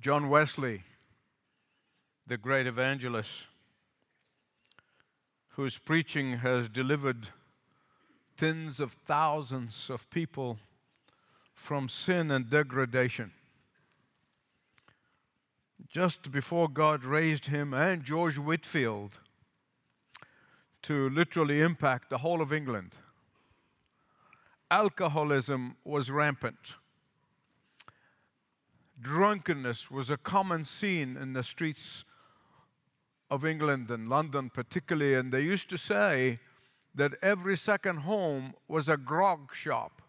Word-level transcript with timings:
John 0.00 0.28
Wesley, 0.28 0.84
the 2.24 2.36
great 2.36 2.68
evangelist, 2.68 3.46
whose 5.50 5.76
preaching 5.76 6.38
has 6.38 6.68
delivered 6.68 7.30
tens 8.36 8.78
of 8.78 8.92
thousands 8.92 9.90
of 9.90 10.08
people 10.10 10.58
from 11.52 11.88
sin 11.88 12.30
and 12.30 12.48
degradation. 12.48 13.32
Just 15.88 16.30
before 16.30 16.68
God 16.68 17.02
raised 17.02 17.46
him 17.46 17.74
and 17.74 18.04
George 18.04 18.38
Whitefield 18.38 19.18
to 20.82 21.10
literally 21.10 21.60
impact 21.60 22.08
the 22.08 22.18
whole 22.18 22.40
of 22.40 22.52
England, 22.52 22.94
alcoholism 24.70 25.74
was 25.82 26.08
rampant. 26.08 26.76
Drunkenness 29.00 29.90
was 29.90 30.10
a 30.10 30.16
common 30.16 30.64
scene 30.64 31.16
in 31.16 31.32
the 31.32 31.42
streets 31.42 32.04
of 33.30 33.44
England 33.44 33.90
and 33.90 34.08
London, 34.08 34.50
particularly, 34.50 35.14
and 35.14 35.32
they 35.32 35.42
used 35.42 35.68
to 35.70 35.78
say 35.78 36.40
that 36.94 37.12
every 37.22 37.56
second 37.56 37.98
home 37.98 38.54
was 38.66 38.88
a 38.88 38.96
grog 38.96 39.54
shop. 39.54 40.02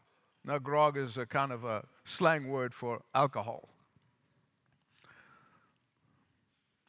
Now, 0.43 0.57
grog 0.57 0.97
is 0.97 1.17
a 1.17 1.25
kind 1.25 1.51
of 1.51 1.63
a 1.63 1.83
slang 2.05 2.47
word 2.47 2.73
for 2.73 3.01
alcohol. 3.13 3.69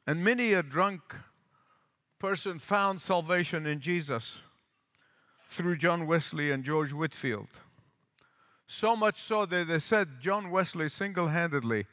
And 0.06 0.24
many 0.24 0.54
a 0.54 0.62
drunk 0.62 1.02
person 2.18 2.58
found 2.58 3.00
salvation 3.00 3.66
in 3.66 3.80
Jesus 3.80 4.40
through 5.48 5.76
John 5.76 6.06
Wesley 6.06 6.50
and 6.50 6.64
George 6.64 6.92
Whitefield. 6.92 7.48
So 8.66 8.94
much 8.94 9.20
so 9.20 9.46
that 9.46 9.66
they 9.66 9.80
said 9.80 10.20
John 10.20 10.50
Wesley 10.50 10.88
single 10.88 11.28
handedly 11.28 11.86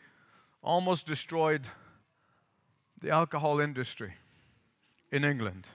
almost 0.67 1.05
destroyed 1.05 1.61
the 2.99 3.09
alcohol 3.09 3.61
industry 3.61 4.13
in 5.13 5.23
England. 5.23 5.65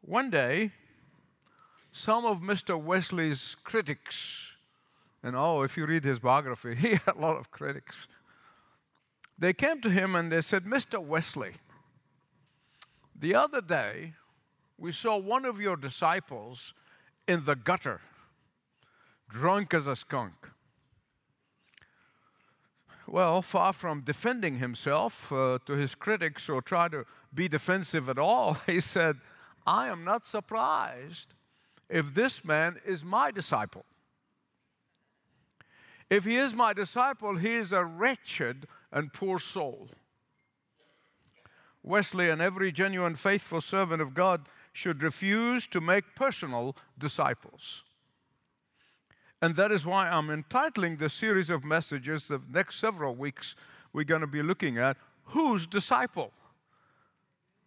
One 0.00 0.30
day, 0.30 0.72
some 1.92 2.24
of 2.24 2.38
Mr. 2.38 2.80
Wesley's 2.82 3.56
critics, 3.62 4.56
and 5.22 5.36
oh, 5.36 5.62
if 5.62 5.76
you 5.76 5.86
read 5.86 6.02
his 6.02 6.18
biography, 6.18 6.74
he 6.84 6.88
had 6.90 7.14
a 7.16 7.20
lot 7.20 7.36
of 7.36 7.52
critics. 7.52 8.08
They 9.38 9.52
came 9.52 9.80
to 9.82 9.88
him 9.90 10.16
and 10.16 10.32
they 10.32 10.40
said, 10.40 10.64
Mr. 10.64 11.00
Wesley, 11.00 11.52
the 13.14 13.34
other 13.36 13.60
day 13.60 14.14
we 14.76 14.90
saw 14.90 15.16
one 15.16 15.44
of 15.44 15.60
your 15.60 15.76
disciples 15.76 16.74
in 17.28 17.44
the 17.44 17.54
gutter, 17.54 18.00
drunk 19.28 19.72
as 19.72 19.86
a 19.86 19.94
skunk. 19.94 20.50
Well, 23.12 23.42
far 23.42 23.72
from 23.72 24.02
defending 24.02 24.60
himself 24.60 25.32
uh, 25.32 25.58
to 25.66 25.72
his 25.72 25.96
critics 25.96 26.48
or 26.48 26.62
try 26.62 26.86
to 26.90 27.04
be 27.34 27.48
defensive 27.48 28.08
at 28.08 28.20
all, 28.20 28.54
he 28.66 28.80
said, 28.80 29.16
I 29.66 29.88
am 29.88 30.04
not 30.04 30.24
surprised 30.24 31.34
if 31.88 32.14
this 32.14 32.44
man 32.44 32.76
is 32.86 33.02
my 33.02 33.32
disciple. 33.32 33.84
If 36.08 36.24
he 36.24 36.36
is 36.36 36.54
my 36.54 36.72
disciple, 36.72 37.34
he 37.34 37.50
is 37.56 37.72
a 37.72 37.84
wretched 37.84 38.68
and 38.92 39.12
poor 39.12 39.40
soul. 39.40 39.88
Wesley 41.82 42.30
and 42.30 42.40
every 42.40 42.70
genuine 42.70 43.16
faithful 43.16 43.60
servant 43.60 44.00
of 44.00 44.14
God 44.14 44.48
should 44.72 45.02
refuse 45.02 45.66
to 45.66 45.80
make 45.80 46.14
personal 46.14 46.76
disciples. 46.96 47.82
And 49.42 49.56
that 49.56 49.72
is 49.72 49.86
why 49.86 50.08
I'm 50.08 50.30
entitling 50.30 50.96
the 50.96 51.08
series 51.08 51.48
of 51.48 51.64
messages 51.64 52.28
the 52.28 52.40
next 52.52 52.76
several 52.76 53.14
weeks 53.14 53.54
we're 53.92 54.04
going 54.04 54.20
to 54.20 54.26
be 54.26 54.42
looking 54.42 54.78
at 54.78 54.96
Whose 55.24 55.66
Disciple? 55.66 56.32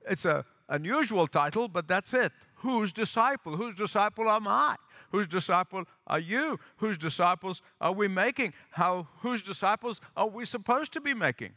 It's 0.07 0.25
a 0.25 0.45
unusual 0.69 1.27
title, 1.27 1.67
but 1.67 1.87
that's 1.87 2.13
it. 2.13 2.31
Whose 2.55 2.91
disciple? 2.91 3.55
Whose 3.55 3.75
disciple 3.75 4.29
am 4.29 4.47
I? 4.47 4.75
Whose 5.11 5.27
disciple 5.27 5.85
are 6.07 6.19
you? 6.19 6.59
Whose 6.77 6.97
disciples 6.97 7.61
are 7.79 7.91
we 7.91 8.07
making? 8.07 8.53
How, 8.71 9.07
whose 9.19 9.41
disciples 9.41 10.01
are 10.15 10.27
we 10.27 10.45
supposed 10.45 10.91
to 10.93 11.01
be 11.01 11.13
making? 11.13 11.53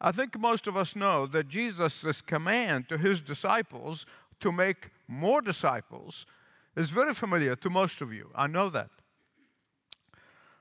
I 0.00 0.12
think 0.12 0.38
most 0.38 0.66
of 0.66 0.76
us 0.76 0.94
know 0.94 1.26
that 1.26 1.48
Jesus' 1.48 2.22
command 2.22 2.88
to 2.88 2.98
his 2.98 3.20
disciples 3.20 4.06
to 4.40 4.52
make 4.52 4.90
more 5.08 5.40
disciples 5.40 6.26
is 6.78 6.90
very 6.90 7.12
familiar 7.12 7.56
to 7.56 7.68
most 7.68 8.00
of 8.00 8.12
you. 8.12 8.30
I 8.36 8.46
know 8.46 8.70
that. 8.70 8.90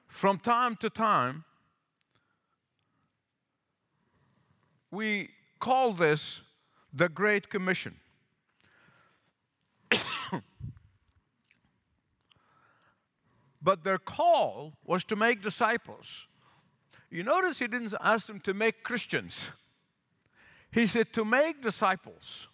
From 0.07 0.39
time 0.39 0.75
to 0.77 0.89
time, 0.89 1.43
we 4.89 5.29
call 5.59 5.93
this 5.93 6.41
the 6.91 7.07
Great 7.07 7.51
Commission. 7.51 7.97
but 13.61 13.83
their 13.83 13.99
call 13.99 14.73
was 14.83 15.03
to 15.03 15.15
make 15.15 15.43
disciples. 15.43 16.25
You 17.11 17.21
notice 17.21 17.59
he 17.59 17.67
didn't 17.67 17.93
ask 18.01 18.25
them 18.25 18.39
to 18.39 18.55
make 18.55 18.81
Christians, 18.81 19.51
he 20.71 20.87
said 20.87 21.13
to 21.13 21.23
make 21.23 21.61
disciples. 21.61 22.47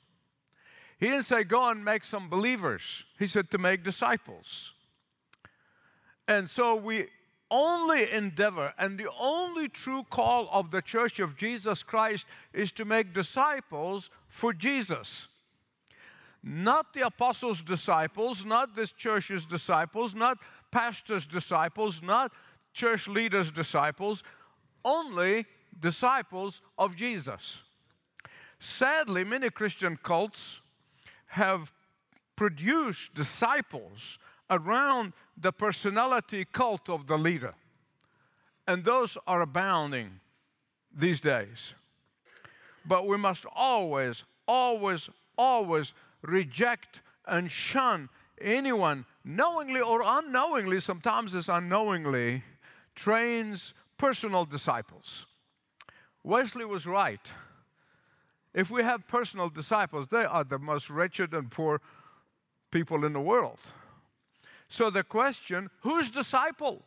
He 0.99 1.07
didn't 1.07 1.23
say, 1.23 1.43
go 1.43 1.69
and 1.69 1.83
make 1.83 2.05
some 2.05 2.29
believers. 2.29 3.05
He 3.19 3.27
said 3.27 3.51
to 3.51 3.57
make 3.57 3.83
disciples. 3.83 4.73
And 6.27 6.49
so 6.49 6.75
we 6.75 7.07
only 7.51 8.11
endeavor 8.11 8.73
and 8.79 8.97
the 8.97 9.09
only 9.19 9.69
true 9.69 10.03
call 10.09 10.49
of 10.51 10.71
the 10.71 10.81
church 10.81 11.19
of 11.19 11.37
Jesus 11.37 11.83
Christ 11.83 12.25
is 12.51 12.71
to 12.71 12.85
make 12.85 13.13
disciples 13.13 14.09
for 14.27 14.53
Jesus. 14.53 15.27
Not 16.41 16.93
the 16.93 17.05
apostles' 17.05 17.61
disciples, 17.61 18.43
not 18.43 18.75
this 18.75 18.91
church's 18.91 19.45
disciples, 19.45 20.15
not 20.15 20.39
pastors' 20.71 21.25
disciples, 21.25 22.01
not 22.01 22.31
church 22.73 23.07
leaders' 23.07 23.51
disciples, 23.51 24.23
only 24.83 25.45
disciples 25.79 26.61
of 26.77 26.95
Jesus. 26.95 27.61
Sadly, 28.59 29.23
many 29.23 29.49
Christian 29.49 29.97
cults 30.01 30.61
have 31.33 31.73
produced 32.35 33.13
disciples 33.13 34.19
around 34.49 35.13
the 35.35 35.51
personality 35.51 36.45
cult 36.45 36.89
of 36.89 37.07
the 37.07 37.17
leader. 37.17 37.55
And 38.67 38.83
those 38.83 39.17
are 39.25 39.41
abounding 39.41 40.19
these 40.95 41.19
days. 41.19 41.73
But 42.85 43.07
we 43.07 43.17
must 43.17 43.45
always, 43.55 44.23
always, 44.47 45.09
always 45.37 45.93
reject 46.21 47.01
and 47.25 47.49
shun 47.49 48.09
anyone, 48.39 49.05
knowingly 49.23 49.81
or 49.81 50.03
unknowingly, 50.05 50.79
sometimes 50.81 51.33
it's 51.33 51.49
unknowingly, 51.49 52.43
trains 52.95 53.73
personal 53.97 54.45
disciples. 54.45 55.25
Wesley 56.23 56.65
was 56.65 56.85
right. 56.85 57.31
If 58.53 58.69
we 58.69 58.83
have 58.83 59.07
personal 59.07 59.49
disciples, 59.49 60.07
they 60.07 60.25
are 60.25 60.43
the 60.43 60.59
most 60.59 60.89
wretched 60.89 61.33
and 61.33 61.49
poor 61.49 61.81
people 62.71 63.03
in 63.05 63.13
the 63.13 63.21
world. 63.21 63.59
So 64.67 64.89
the 64.89 65.03
question 65.03 65.69
whose 65.81 66.09
disciple? 66.09 66.83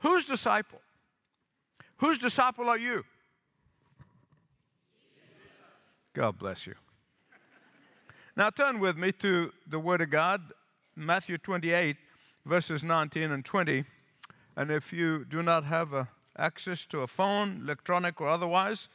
Whose 0.00 0.24
disciple? 0.24 0.80
Whose 1.98 2.18
disciple 2.18 2.68
are 2.68 2.78
you? 2.78 3.04
God 6.12 6.38
bless 6.38 6.66
you. 6.66 6.74
Now 8.36 8.50
turn 8.50 8.80
with 8.80 8.96
me 8.96 9.12
to 9.12 9.52
the 9.66 9.78
Word 9.78 10.02
of 10.02 10.10
God, 10.10 10.42
Matthew 10.94 11.38
28, 11.38 11.96
verses 12.44 12.84
19 12.84 13.30
and 13.30 13.44
20. 13.44 13.84
And 14.56 14.70
if 14.70 14.92
you 14.92 15.24
do 15.24 15.42
not 15.42 15.64
have 15.64 16.08
access 16.38 16.84
to 16.86 17.00
a 17.00 17.06
phone, 17.06 17.60
electronic 17.62 18.20
or 18.20 18.28
otherwise, 18.28 18.88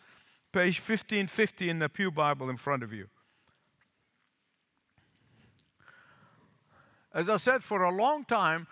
page 0.51 0.79
1550 0.79 1.69
in 1.69 1.79
the 1.79 1.89
Pew 1.89 2.11
Bible 2.11 2.49
in 2.49 2.57
front 2.57 2.83
of 2.83 2.91
you. 2.91 3.07
As 7.13 7.29
I 7.29 7.37
said, 7.37 7.63
for 7.63 7.83
a 7.83 7.91
long 7.91 8.25
time, 8.25 8.67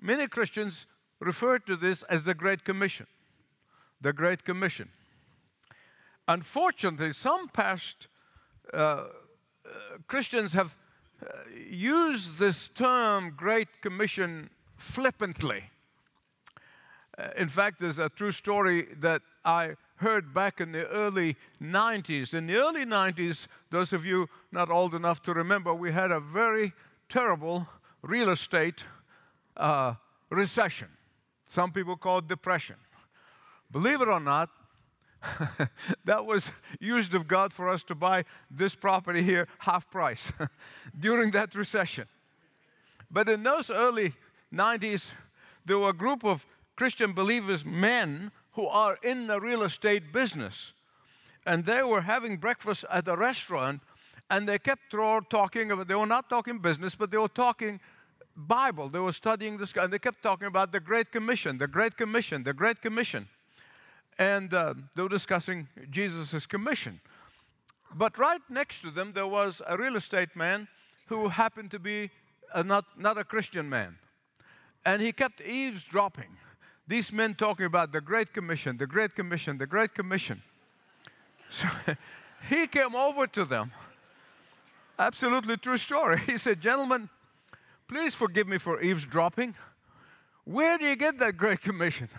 many 0.00 0.26
Christians 0.26 0.86
referred 1.20 1.66
to 1.66 1.76
this 1.76 2.02
as 2.04 2.24
the 2.24 2.34
Great 2.34 2.64
Commission. 2.64 3.06
The 4.00 4.12
Great 4.12 4.44
Commission. 4.44 4.90
Unfortunately, 6.28 7.12
some 7.12 7.48
past 7.48 8.08
uh, 8.72 8.76
uh, 8.76 9.08
Christians 10.06 10.54
have 10.54 10.76
uh, 11.22 11.26
used 11.68 12.38
this 12.38 12.68
term 12.68 13.34
Great 13.36 13.68
Commission 13.80 14.50
flippantly. 14.76 15.64
Uh, 17.18 17.28
in 17.36 17.48
fact, 17.48 17.80
there's 17.80 17.98
a 17.98 18.08
true 18.08 18.32
story 18.32 18.88
that 19.00 19.22
I 19.44 19.74
heard 20.02 20.34
back 20.34 20.60
in 20.60 20.72
the 20.72 20.86
early 20.88 21.36
90s. 21.62 22.34
In 22.34 22.46
the 22.46 22.56
early 22.56 22.84
90s, 22.84 23.46
those 23.70 23.92
of 23.92 24.04
you 24.04 24.28
not 24.50 24.70
old 24.70 24.94
enough 24.94 25.22
to 25.22 25.32
remember, 25.32 25.72
we 25.72 25.92
had 25.92 26.10
a 26.10 26.20
very 26.20 26.72
terrible 27.08 27.68
real 28.02 28.30
estate 28.30 28.84
uh, 29.56 29.94
recession. 30.28 30.88
Some 31.46 31.72
people 31.72 31.96
call 31.96 32.18
it 32.18 32.28
depression. 32.28 32.76
Believe 33.70 34.00
it 34.00 34.08
or 34.08 34.20
not, 34.20 34.50
that 36.04 36.26
was 36.26 36.50
used 36.80 37.14
of 37.14 37.28
God 37.28 37.52
for 37.52 37.68
us 37.68 37.82
to 37.84 37.94
buy 37.94 38.24
this 38.50 38.74
property 38.74 39.22
here 39.22 39.46
half 39.58 39.88
price 39.90 40.32
during 40.98 41.30
that 41.30 41.54
recession. 41.54 42.06
But 43.10 43.28
in 43.28 43.42
those 43.42 43.70
early 43.70 44.14
90s, 44.52 45.12
there 45.64 45.78
were 45.78 45.90
a 45.90 45.94
group 45.94 46.24
of 46.24 46.46
Christian 46.76 47.12
believers, 47.12 47.64
men, 47.64 48.32
who 48.52 48.66
are 48.66 48.98
in 49.02 49.26
the 49.26 49.40
real 49.40 49.62
estate 49.62 50.12
business. 50.12 50.72
And 51.44 51.64
they 51.64 51.82
were 51.82 52.02
having 52.02 52.36
breakfast 52.36 52.84
at 52.90 53.08
a 53.08 53.16
restaurant, 53.16 53.82
and 54.30 54.48
they 54.48 54.58
kept 54.58 54.90
talking 55.30 55.70
about, 55.70 55.88
they 55.88 55.94
were 55.94 56.06
not 56.06 56.28
talking 56.28 56.58
business, 56.58 56.94
but 56.94 57.10
they 57.10 57.18
were 57.18 57.28
talking 57.28 57.80
Bible. 58.36 58.88
They 58.88 58.98
were 58.98 59.12
studying 59.12 59.58
this, 59.58 59.72
guy, 59.72 59.84
and 59.84 59.92
they 59.92 59.98
kept 59.98 60.22
talking 60.22 60.46
about 60.46 60.72
the 60.72 60.80
Great 60.80 61.12
Commission, 61.12 61.58
the 61.58 61.66
Great 61.66 61.96
Commission, 61.96 62.44
the 62.44 62.52
Great 62.52 62.80
Commission. 62.80 63.28
And 64.18 64.52
uh, 64.54 64.74
they 64.94 65.02
were 65.02 65.08
discussing 65.08 65.68
Jesus' 65.90 66.46
commission. 66.46 67.00
But 67.94 68.18
right 68.18 68.40
next 68.48 68.80
to 68.82 68.90
them, 68.90 69.12
there 69.12 69.26
was 69.26 69.60
a 69.66 69.76
real 69.76 69.96
estate 69.96 70.34
man 70.36 70.68
who 71.06 71.28
happened 71.28 71.70
to 71.72 71.78
be 71.78 72.10
a 72.54 72.62
not, 72.62 72.84
not 72.96 73.18
a 73.18 73.24
Christian 73.24 73.68
man. 73.68 73.98
And 74.84 75.02
he 75.02 75.12
kept 75.12 75.40
eavesdropping. 75.40 76.36
These 76.86 77.12
men 77.12 77.34
talking 77.34 77.66
about 77.66 77.92
the 77.92 78.00
Great 78.00 78.32
Commission, 78.32 78.76
the 78.76 78.86
Great 78.86 79.14
Commission, 79.14 79.58
the 79.58 79.66
Great 79.66 79.94
Commission. 79.94 80.42
So 81.48 81.68
he 82.48 82.66
came 82.66 82.94
over 82.94 83.26
to 83.28 83.44
them. 83.44 83.72
Absolutely 84.98 85.56
true 85.56 85.78
story. 85.78 86.18
He 86.26 86.38
said, 86.38 86.60
Gentlemen, 86.60 87.08
Please 87.92 88.14
forgive 88.14 88.48
me 88.48 88.56
for 88.56 88.80
eavesdropping. 88.80 89.54
Where 90.44 90.78
do 90.78 90.86
you 90.86 90.96
get 90.96 91.18
that 91.18 91.36
Great 91.36 91.60
Commission? 91.60 92.08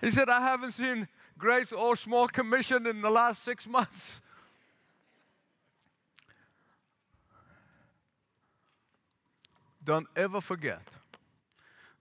He 0.00 0.10
said, 0.12 0.28
I 0.28 0.40
haven't 0.40 0.72
seen 0.72 1.06
great 1.36 1.72
or 1.72 1.94
small 1.96 2.26
commission 2.28 2.86
in 2.86 3.00
the 3.00 3.10
last 3.10 3.44
six 3.44 3.66
months. 3.66 4.20
Don't 9.84 10.06
ever 10.16 10.40
forget 10.40 10.82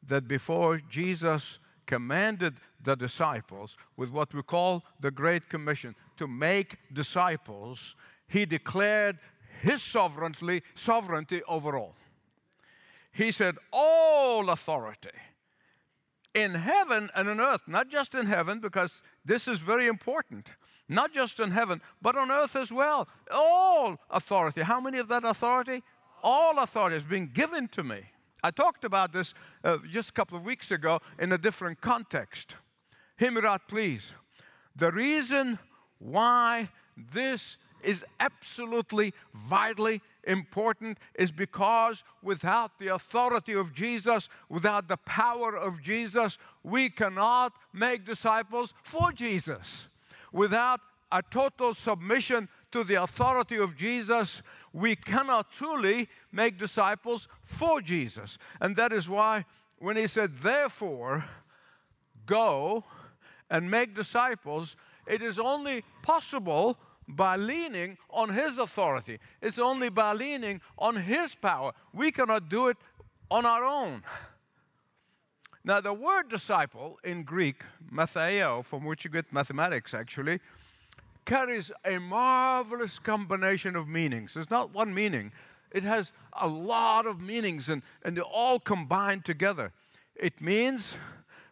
that 0.07 0.27
before 0.27 0.81
Jesus 0.89 1.59
commanded 1.85 2.55
the 2.83 2.95
disciples 2.95 3.77
with 3.95 4.09
what 4.09 4.33
we 4.33 4.41
call 4.43 4.83
the 4.99 5.11
Great 5.11 5.49
Commission 5.49 5.95
to 6.17 6.27
make 6.27 6.77
disciples, 6.93 7.95
he 8.27 8.45
declared 8.45 9.19
his 9.61 9.81
sovereignty, 9.81 10.63
sovereignty 10.75 11.41
over 11.47 11.77
all. 11.77 11.95
He 13.11 13.31
said, 13.31 13.55
All 13.71 14.49
authority 14.49 15.09
in 16.33 16.53
heaven 16.53 17.09
and 17.15 17.27
on 17.29 17.39
earth, 17.39 17.61
not 17.67 17.89
just 17.89 18.13
in 18.13 18.27
heaven, 18.27 18.59
because 18.59 19.01
this 19.25 19.47
is 19.47 19.59
very 19.59 19.87
important, 19.87 20.49
not 20.87 21.11
just 21.11 21.39
in 21.39 21.51
heaven, 21.51 21.81
but 22.01 22.15
on 22.15 22.29
earth 22.29 22.55
as 22.55 22.71
well. 22.71 23.07
All 23.31 23.97
authority. 24.11 24.61
How 24.61 24.79
many 24.79 24.99
of 24.99 25.07
that 25.07 25.23
authority? 25.23 25.81
All 26.21 26.59
authority 26.59 26.95
has 26.95 27.03
been 27.03 27.27
given 27.27 27.67
to 27.69 27.83
me. 27.83 28.01
I 28.47 28.51
talked 28.51 28.85
about 28.85 29.11
this 29.11 29.33
uh, 29.65 29.79
just 29.89 30.11
a 30.11 30.13
couple 30.13 30.37
of 30.37 30.45
weeks 30.45 30.71
ago 30.71 31.01
in 31.19 31.33
a 31.33 31.37
different 31.37 31.81
context. 31.81 32.55
Right, 33.19 33.59
please. 33.67 34.13
The 34.73 34.89
reason 34.89 35.59
why 35.99 36.69
this 36.95 37.57
is 37.83 38.05
absolutely 38.21 39.13
vitally 39.33 40.01
important 40.23 40.97
is 41.15 41.29
because 41.29 42.05
without 42.23 42.79
the 42.79 42.87
authority 42.87 43.51
of 43.51 43.73
Jesus, 43.73 44.29
without 44.47 44.87
the 44.87 44.97
power 44.97 45.53
of 45.53 45.81
Jesus, 45.81 46.37
we 46.63 46.89
cannot 46.89 47.51
make 47.73 48.05
disciples 48.05 48.73
for 48.81 49.11
Jesus. 49.11 49.89
Without 50.31 50.79
a 51.11 51.21
total 51.21 51.73
submission 51.73 52.47
to 52.71 52.85
the 52.85 53.01
authority 53.01 53.57
of 53.57 53.75
Jesus, 53.75 54.41
we 54.77 54.95
cannot 54.95 55.51
truly 55.51 56.07
make 56.31 56.59
disciples 56.59 57.27
for 57.43 57.81
Jesus. 57.81 58.37
And 58.61 58.75
that 58.75 58.93
is 58.93 59.09
why 59.09 59.45
when 59.79 59.97
he 59.97 60.05
said, 60.05 60.35
therefore, 60.37 61.25
go 62.27 62.83
and 63.49 63.71
make 63.71 63.95
disciples, 63.95 64.75
it 65.07 65.23
is 65.23 65.39
only 65.39 65.83
possible 66.03 66.77
by 67.07 67.37
leaning 67.37 67.97
on 68.11 68.29
His 68.29 68.57
authority. 68.59 69.17
It's 69.41 69.57
only 69.57 69.89
by 69.89 70.13
leaning 70.13 70.61
on 70.77 70.97
His 70.97 71.33
power. 71.33 71.71
We 71.91 72.11
cannot 72.11 72.49
do 72.49 72.67
it 72.67 72.77
on 73.31 73.45
our 73.45 73.63
own. 73.63 74.03
Now, 75.63 75.81
the 75.81 75.93
word 75.93 76.29
disciple 76.29 76.99
in 77.03 77.23
Greek, 77.23 77.63
matheo, 77.91 78.63
from 78.63 78.85
which 78.85 79.05
you 79.05 79.09
get 79.09 79.33
mathematics 79.33 79.93
actually, 79.93 80.39
carries 81.27 81.71
a 81.83 81.99
marvelous 81.99 82.99
combination 82.99 83.75
of 83.75 83.85
meanings. 83.85 84.37
It's 84.37 84.49
not 84.49 84.73
one 84.73 84.93
meaning, 84.93 85.33
it 85.71 85.83
has 85.83 86.13
a 86.31 86.47
lot 86.47 87.05
of 87.05 87.19
meanings 87.19 87.67
and, 87.67 87.81
and 88.03 88.15
they 88.15 88.21
all 88.21 88.59
combine 88.59 89.21
together. 89.21 89.73
It 90.15 90.39
means 90.39 90.97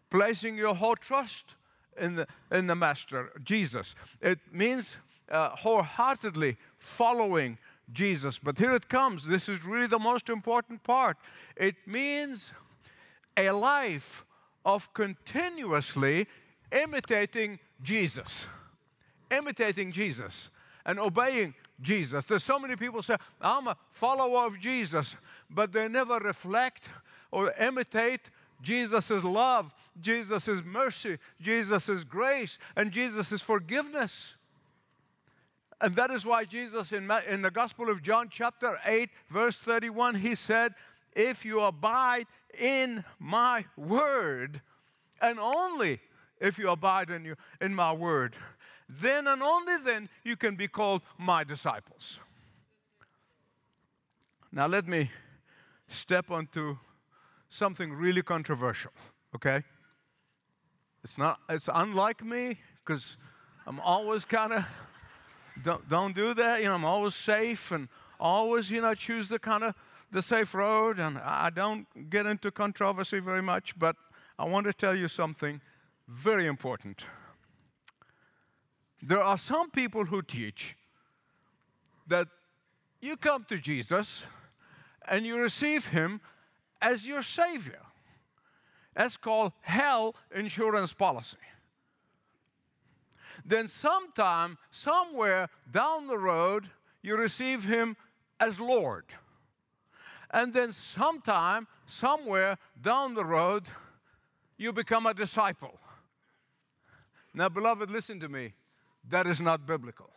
placing 0.10 0.56
your 0.56 0.74
whole 0.76 0.96
trust 0.96 1.56
in 2.00 2.16
the, 2.16 2.28
in 2.52 2.68
the 2.68 2.76
Master, 2.76 3.34
Jesus. 3.44 3.96
It 4.22 4.40
means 4.50 4.96
uh, 5.30 5.50
wholeheartedly 5.50 6.56
following 6.78 7.58
Jesus. 7.92 8.40
But 8.40 8.58
here 8.58 8.74
it 8.74 8.88
comes. 8.88 9.28
This 9.28 9.50
is 9.50 9.66
really 9.66 9.88
the 9.88 10.00
most 10.00 10.30
important 10.30 10.84
part. 10.84 11.18
It 11.58 11.76
means 11.86 12.54
a 13.36 13.52
life 13.52 14.24
of 14.64 14.94
continuously 14.94 16.28
imitating 16.72 17.60
Jesus. 17.84 18.48
Imitating 19.32 19.92
Jesus 19.92 20.50
and 20.86 21.00
obeying 21.00 21.54
Jesus. 21.82 22.26
There's 22.26 22.44
so 22.44 22.60
many 22.60 22.76
people 22.76 23.02
say, 23.04 23.18
I'm 23.42 23.68
a 23.68 23.78
follower 23.92 24.46
of 24.46 24.60
Jesus, 24.60 25.16
but 25.50 25.72
they 25.72 25.88
never 25.88 26.18
reflect 26.18 26.90
or 27.32 27.54
imitate 27.60 28.30
Jesus' 28.62 29.24
love, 29.24 29.74
Jesus' 30.00 30.64
mercy, 30.64 31.18
Jesus' 31.42 32.04
grace, 32.04 32.58
and 32.76 32.92
Jesus' 32.92 33.42
forgiveness. 33.42 34.36
And 35.82 35.96
that 35.96 36.10
is 36.12 36.26
why 36.26 36.46
Jesus, 36.46 36.94
in, 36.94 37.12
in 37.30 37.42
the 37.42 37.52
Gospel 37.52 37.90
of 37.90 38.02
John, 38.02 38.30
chapter 38.30 38.80
8, 38.86 39.10
verse 39.30 39.58
31, 39.58 40.16
he 40.16 40.34
said, 40.34 40.74
If 41.14 41.44
you 41.44 41.60
abide 41.60 42.28
in 42.58 43.04
my 43.20 43.66
word, 43.76 44.62
and 45.22 45.38
only 45.38 46.00
if 46.40 46.58
you 46.58 46.70
abide 46.70 47.10
in, 47.10 47.26
you, 47.26 47.36
in 47.60 47.76
my 47.76 47.92
word, 47.92 48.36
then 48.88 49.28
and 49.28 49.42
only 49.42 49.78
then 49.84 50.10
you 50.24 50.36
can 50.36 50.56
be 50.56 50.68
called 50.68 51.02
my 51.18 51.44
disciples. 51.44 52.20
Now, 54.52 54.68
let 54.68 54.88
me 54.88 55.12
step 55.88 56.32
onto 56.32 56.78
something 57.50 57.94
really 57.94 58.22
controversial, 58.22 58.92
okay? 59.36 59.64
It's 61.04 61.18
not, 61.18 61.40
it's 61.50 61.70
unlike 61.74 62.24
me 62.24 62.60
because 62.84 63.18
I'm 63.68 63.80
always 63.80 64.26
kind 64.26 64.54
of 64.54 64.66
don't, 65.64 65.88
don't 65.90 66.16
do 66.16 66.34
that. 66.34 66.62
You 66.62 66.68
know, 66.68 66.76
I'm 66.76 66.86
always 66.86 67.16
safe 67.16 67.72
and 67.72 67.88
always, 68.20 68.70
you 68.72 68.82
know, 68.82 68.94
choose 68.94 69.30
the 69.30 69.40
kind 69.40 69.64
of 69.64 69.76
the 70.12 70.22
safe 70.22 70.54
road. 70.54 71.00
And 71.00 71.18
I 71.18 71.50
don't 71.50 72.10
get 72.10 72.26
into 72.26 72.52
controversy 72.52 73.20
very 73.20 73.42
much, 73.42 73.78
but 73.78 73.96
I 74.38 74.46
want 74.46 74.66
to 74.68 74.74
tell 74.74 74.96
you 74.96 75.08
something 75.08 75.62
very 76.08 76.48
important. 76.48 77.06
There 79.06 79.22
are 79.22 79.38
some 79.38 79.70
people 79.70 80.06
who 80.06 80.22
teach 80.22 80.76
that 82.08 82.28
you 83.02 83.16
come 83.16 83.46
to 83.50 83.58
Jesus 83.58 84.26
and 85.08 85.26
you 85.26 85.38
receive 85.38 85.88
him 85.88 86.22
as 86.82 87.08
your 87.08 87.22
savior. 87.22 87.82
That's 88.96 89.18
called 89.18 89.54
hell 89.62 90.16
insurance 90.34 90.94
policy 90.94 91.38
then 93.46 93.68
sometime, 93.68 94.58
somewhere 94.72 95.50
down 95.70 96.08
the 96.08 96.18
road, 96.18 96.70
you 97.02 97.16
receive 97.16 97.64
Him 97.64 97.96
as 98.40 98.60
Lord. 98.60 99.06
And 100.32 100.54
then 100.54 100.74
sometime, 100.74 101.68
somewhere 101.86 102.58
down 102.82 103.14
the 103.14 103.24
road, 103.24 103.64
you 104.58 104.74
become 104.74 105.06
a 105.06 105.14
disciple. 105.14 105.80
Now, 107.34 107.50
beloved, 107.50 107.90
listen 107.90 108.20
to 108.22 108.30
me. 108.30 108.54
That 109.10 109.28
is 109.28 109.42
not 109.42 109.66
biblical. 109.66 110.10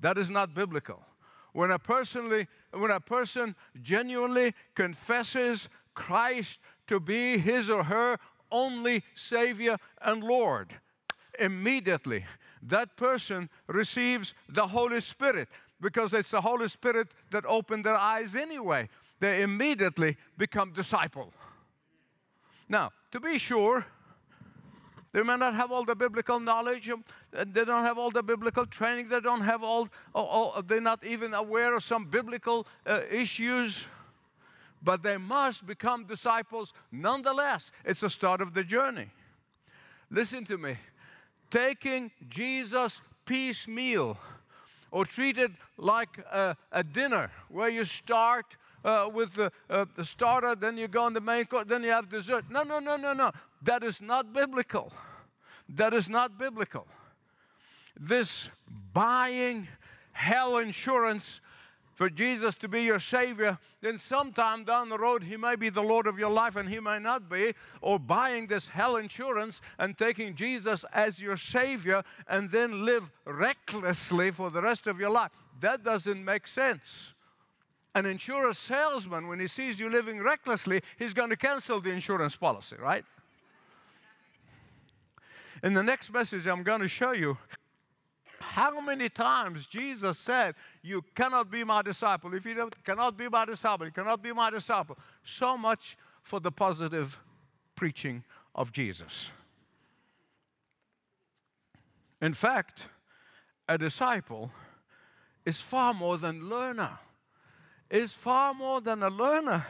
That 0.00 0.18
is 0.18 0.30
not 0.30 0.54
biblical. 0.54 1.02
When 1.52 1.70
a, 1.70 1.78
personally, 1.78 2.48
when 2.72 2.90
a 2.90 3.00
person 3.00 3.56
genuinely 3.82 4.54
confesses 4.74 5.68
Christ 5.94 6.58
to 6.86 7.00
be 7.00 7.38
his 7.38 7.70
or 7.70 7.84
her 7.84 8.18
only 8.52 9.02
Savior 9.14 9.78
and 10.02 10.22
Lord, 10.22 10.74
immediately 11.38 12.26
that 12.62 12.96
person 12.96 13.48
receives 13.66 14.34
the 14.48 14.66
Holy 14.66 15.00
Spirit 15.00 15.48
because 15.80 16.12
it's 16.12 16.30
the 16.30 16.40
Holy 16.40 16.68
Spirit 16.68 17.08
that 17.30 17.44
opened 17.46 17.84
their 17.84 17.96
eyes 17.96 18.34
anyway. 18.34 18.88
They 19.20 19.42
immediately 19.42 20.16
become 20.36 20.72
disciple. 20.72 21.32
Now, 22.68 22.92
to 23.12 23.20
be 23.20 23.38
sure, 23.38 23.86
they 25.16 25.22
may 25.22 25.38
not 25.38 25.54
have 25.54 25.72
all 25.72 25.86
the 25.86 25.96
biblical 25.96 26.38
knowledge. 26.38 26.90
um, 26.90 27.02
They 27.32 27.64
don't 27.64 27.86
have 27.86 27.96
all 27.96 28.10
the 28.10 28.22
biblical 28.22 28.66
training. 28.66 29.08
They 29.08 29.20
don't 29.20 29.40
have 29.40 29.62
all, 29.62 29.88
all- 30.12 30.60
they're 30.60 30.78
not 30.78 31.02
even 31.06 31.32
aware 31.32 31.72
of 31.72 31.82
some 31.82 32.04
biblical 32.04 32.66
uh, 32.84 33.00
issues. 33.10 33.86
But 34.82 35.02
they 35.02 35.16
must 35.16 35.66
become 35.66 36.04
disciples 36.04 36.74
nonetheless. 36.92 37.72
It's 37.82 38.00
the 38.00 38.10
start 38.10 38.42
of 38.42 38.52
the 38.52 38.62
journey. 38.62 39.08
Listen 40.10 40.44
to 40.44 40.58
me. 40.58 40.76
Taking 41.50 42.10
Jesus 42.28 43.00
piecemeal 43.24 44.18
or 44.90 45.06
treated 45.06 45.54
like 45.78 46.18
a, 46.30 46.58
a 46.72 46.84
dinner 46.84 47.30
where 47.48 47.70
you 47.70 47.86
start 47.86 48.58
uh, 48.84 49.08
with 49.10 49.32
the, 49.32 49.50
uh, 49.70 49.86
the 49.94 50.04
starter, 50.04 50.54
then 50.54 50.76
you 50.76 50.88
go 50.88 51.04
on 51.04 51.14
the 51.14 51.22
main 51.22 51.46
course, 51.46 51.64
then 51.66 51.82
you 51.82 51.90
have 51.90 52.10
dessert. 52.10 52.44
No, 52.50 52.64
no, 52.64 52.80
no, 52.80 52.96
no, 52.98 53.14
no. 53.14 53.32
That 53.66 53.82
is 53.82 54.00
not 54.00 54.32
biblical. 54.32 54.92
That 55.68 55.92
is 55.92 56.08
not 56.08 56.38
biblical. 56.38 56.86
This 57.98 58.48
buying 58.94 59.68
hell 60.12 60.58
insurance 60.58 61.40
for 61.94 62.08
Jesus 62.08 62.54
to 62.56 62.68
be 62.68 62.82
your 62.82 63.00
Savior, 63.00 63.58
then 63.80 63.98
sometime 63.98 64.64
down 64.64 64.88
the 64.88 64.98
road 64.98 65.24
He 65.24 65.36
may 65.36 65.56
be 65.56 65.68
the 65.68 65.82
Lord 65.82 66.06
of 66.06 66.18
your 66.18 66.30
life 66.30 66.54
and 66.54 66.68
He 66.68 66.78
may 66.78 66.98
not 66.98 67.28
be, 67.28 67.54
or 67.80 67.98
buying 67.98 68.46
this 68.46 68.68
hell 68.68 68.96
insurance 68.96 69.60
and 69.78 69.98
taking 69.98 70.34
Jesus 70.34 70.84
as 70.92 71.20
your 71.20 71.36
Savior 71.36 72.04
and 72.28 72.50
then 72.50 72.84
live 72.84 73.10
recklessly 73.24 74.30
for 74.30 74.50
the 74.50 74.62
rest 74.62 74.86
of 74.86 75.00
your 75.00 75.10
life. 75.10 75.30
That 75.60 75.82
doesn't 75.82 76.24
make 76.24 76.46
sense. 76.46 77.14
An 77.94 78.06
insurance 78.06 78.58
salesman, 78.58 79.26
when 79.26 79.40
he 79.40 79.48
sees 79.48 79.80
you 79.80 79.88
living 79.88 80.22
recklessly, 80.22 80.82
he's 80.98 81.14
going 81.14 81.30
to 81.30 81.36
cancel 81.36 81.80
the 81.80 81.90
insurance 81.90 82.36
policy, 82.36 82.76
right? 82.78 83.04
In 85.66 85.74
the 85.74 85.82
next 85.82 86.12
message, 86.12 86.46
I'm 86.46 86.62
going 86.62 86.80
to 86.80 86.86
show 86.86 87.10
you 87.10 87.36
how 88.38 88.80
many 88.80 89.08
times 89.08 89.66
Jesus 89.66 90.16
said, 90.16 90.54
You 90.80 91.02
cannot 91.16 91.50
be 91.50 91.64
my 91.64 91.82
disciple. 91.82 92.32
If 92.34 92.46
you 92.46 92.70
cannot 92.84 93.16
be 93.16 93.28
my 93.28 93.44
disciple, 93.44 93.84
you 93.84 93.90
cannot 93.90 94.22
be 94.22 94.32
my 94.32 94.48
disciple. 94.48 94.96
So 95.24 95.58
much 95.58 95.98
for 96.22 96.38
the 96.38 96.52
positive 96.52 97.18
preaching 97.74 98.22
of 98.54 98.70
Jesus. 98.70 99.30
In 102.22 102.32
fact, 102.32 102.86
a 103.68 103.76
disciple 103.76 104.52
is 105.44 105.60
far 105.60 105.92
more 105.92 106.16
than 106.16 106.48
learner. 106.48 106.96
Is 107.90 108.12
far 108.12 108.54
more 108.54 108.80
than 108.80 109.02
a 109.02 109.10
learner. 109.10 109.66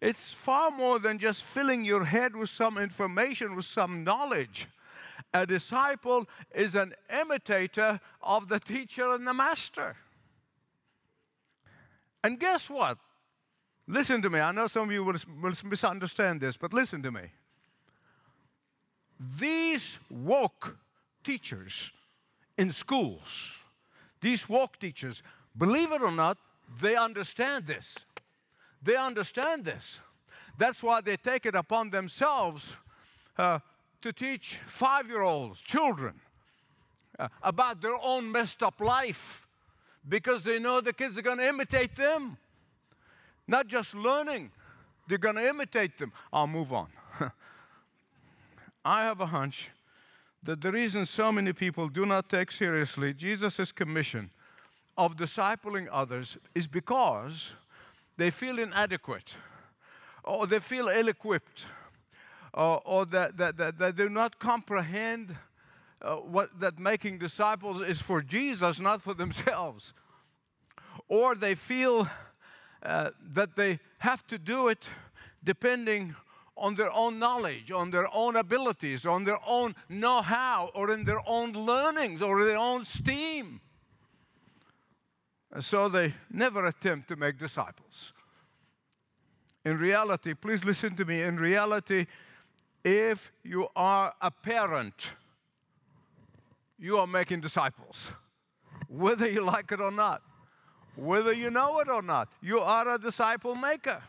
It's 0.00 0.32
far 0.32 0.70
more 0.70 0.98
than 0.98 1.18
just 1.18 1.42
filling 1.42 1.84
your 1.84 2.06
head 2.06 2.34
with 2.34 2.48
some 2.48 2.78
information, 2.78 3.54
with 3.54 3.66
some 3.66 4.02
knowledge. 4.02 4.68
A 5.34 5.46
disciple 5.46 6.26
is 6.54 6.74
an 6.74 6.94
imitator 7.10 8.00
of 8.22 8.48
the 8.48 8.58
teacher 8.58 9.08
and 9.08 9.26
the 9.26 9.34
master. 9.34 9.96
And 12.24 12.40
guess 12.40 12.70
what? 12.70 12.98
Listen 13.86 14.20
to 14.22 14.30
me. 14.30 14.40
I 14.40 14.50
know 14.52 14.66
some 14.66 14.88
of 14.88 14.92
you 14.92 15.04
will, 15.04 15.16
will 15.40 15.52
misunderstand 15.64 16.40
this, 16.40 16.56
but 16.56 16.72
listen 16.72 17.02
to 17.02 17.12
me. 17.12 17.22
These 19.38 19.98
woke 20.10 20.76
teachers 21.22 21.92
in 22.58 22.72
schools, 22.72 23.58
these 24.20 24.48
woke 24.48 24.78
teachers, 24.78 25.22
believe 25.56 25.92
it 25.92 26.02
or 26.02 26.10
not, 26.10 26.38
they 26.80 26.96
understand 26.96 27.66
this. 27.66 27.94
They 28.82 28.96
understand 28.96 29.64
this. 29.64 30.00
That's 30.58 30.82
why 30.82 31.00
they 31.00 31.16
take 31.16 31.46
it 31.46 31.54
upon 31.54 31.90
themselves 31.90 32.76
uh, 33.38 33.58
to 34.02 34.12
teach 34.12 34.58
five 34.66 35.08
year 35.08 35.22
olds, 35.22 35.60
children, 35.60 36.14
uh, 37.18 37.28
about 37.42 37.80
their 37.80 37.96
own 38.02 38.30
messed 38.30 38.62
up 38.62 38.80
life 38.80 39.46
because 40.08 40.44
they 40.44 40.58
know 40.58 40.80
the 40.80 40.92
kids 40.92 41.18
are 41.18 41.22
going 41.22 41.38
to 41.38 41.48
imitate 41.48 41.96
them. 41.96 42.36
Not 43.48 43.68
just 43.68 43.94
learning, 43.94 44.50
they're 45.08 45.18
going 45.18 45.36
to 45.36 45.48
imitate 45.48 45.98
them. 45.98 46.12
I'll 46.32 46.46
move 46.46 46.72
on. 46.72 46.88
I 48.84 49.04
have 49.04 49.20
a 49.20 49.26
hunch 49.26 49.70
that 50.42 50.60
the 50.60 50.70
reason 50.70 51.06
so 51.06 51.32
many 51.32 51.52
people 51.52 51.88
do 51.88 52.06
not 52.06 52.28
take 52.28 52.52
seriously 52.52 53.12
Jesus' 53.12 53.72
commission 53.72 54.30
of 54.96 55.16
discipling 55.16 55.88
others 55.90 56.38
is 56.54 56.66
because 56.66 57.52
they 58.16 58.30
feel 58.30 58.58
inadequate 58.58 59.34
or 60.24 60.46
they 60.46 60.60
feel 60.60 60.88
ill 60.88 61.08
equipped 61.08 61.66
or, 62.56 62.80
or 62.84 63.04
that, 63.06 63.36
that, 63.36 63.56
that 63.58 63.78
they 63.78 63.92
do 63.92 64.08
not 64.08 64.38
comprehend 64.38 65.36
uh, 66.00 66.16
what, 66.16 66.58
that 66.58 66.78
making 66.78 67.18
disciples 67.18 67.82
is 67.82 68.00
for 68.00 68.22
Jesus, 68.22 68.80
not 68.80 69.02
for 69.02 69.14
themselves. 69.14 69.92
Or 71.08 71.34
they 71.34 71.54
feel 71.54 72.08
uh, 72.82 73.10
that 73.32 73.56
they 73.56 73.78
have 73.98 74.26
to 74.28 74.38
do 74.38 74.68
it 74.68 74.88
depending 75.44 76.16
on 76.56 76.74
their 76.74 76.90
own 76.92 77.18
knowledge, 77.18 77.70
on 77.70 77.90
their 77.90 78.08
own 78.14 78.36
abilities, 78.36 79.04
on 79.04 79.24
their 79.24 79.38
own 79.46 79.74
know 79.90 80.22
how, 80.22 80.70
or 80.74 80.90
in 80.90 81.04
their 81.04 81.20
own 81.26 81.52
learnings, 81.52 82.22
or 82.22 82.42
their 82.44 82.56
own 82.56 82.84
steam. 82.84 83.60
And 85.52 85.62
so 85.62 85.88
they 85.88 86.14
never 86.30 86.64
attempt 86.64 87.08
to 87.08 87.16
make 87.16 87.38
disciples. 87.38 88.14
In 89.64 89.78
reality, 89.78 90.32
please 90.32 90.64
listen 90.64 90.96
to 90.96 91.04
me. 91.04 91.22
In 91.22 91.36
reality, 91.36 92.06
if 92.86 93.32
you 93.42 93.66
are 93.74 94.14
a 94.20 94.30
parent, 94.30 95.10
you 96.78 96.98
are 96.98 97.06
making 97.08 97.40
disciples, 97.40 98.12
whether 98.88 99.28
you 99.28 99.42
like 99.42 99.72
it 99.72 99.80
or 99.80 99.90
not, 99.90 100.22
whether 100.94 101.32
you 101.32 101.50
know 101.50 101.80
it 101.80 101.88
or 101.88 102.00
not. 102.00 102.28
You 102.40 102.60
are 102.60 102.88
a 102.94 102.96
disciple 102.96 103.56
maker. 103.56 104.00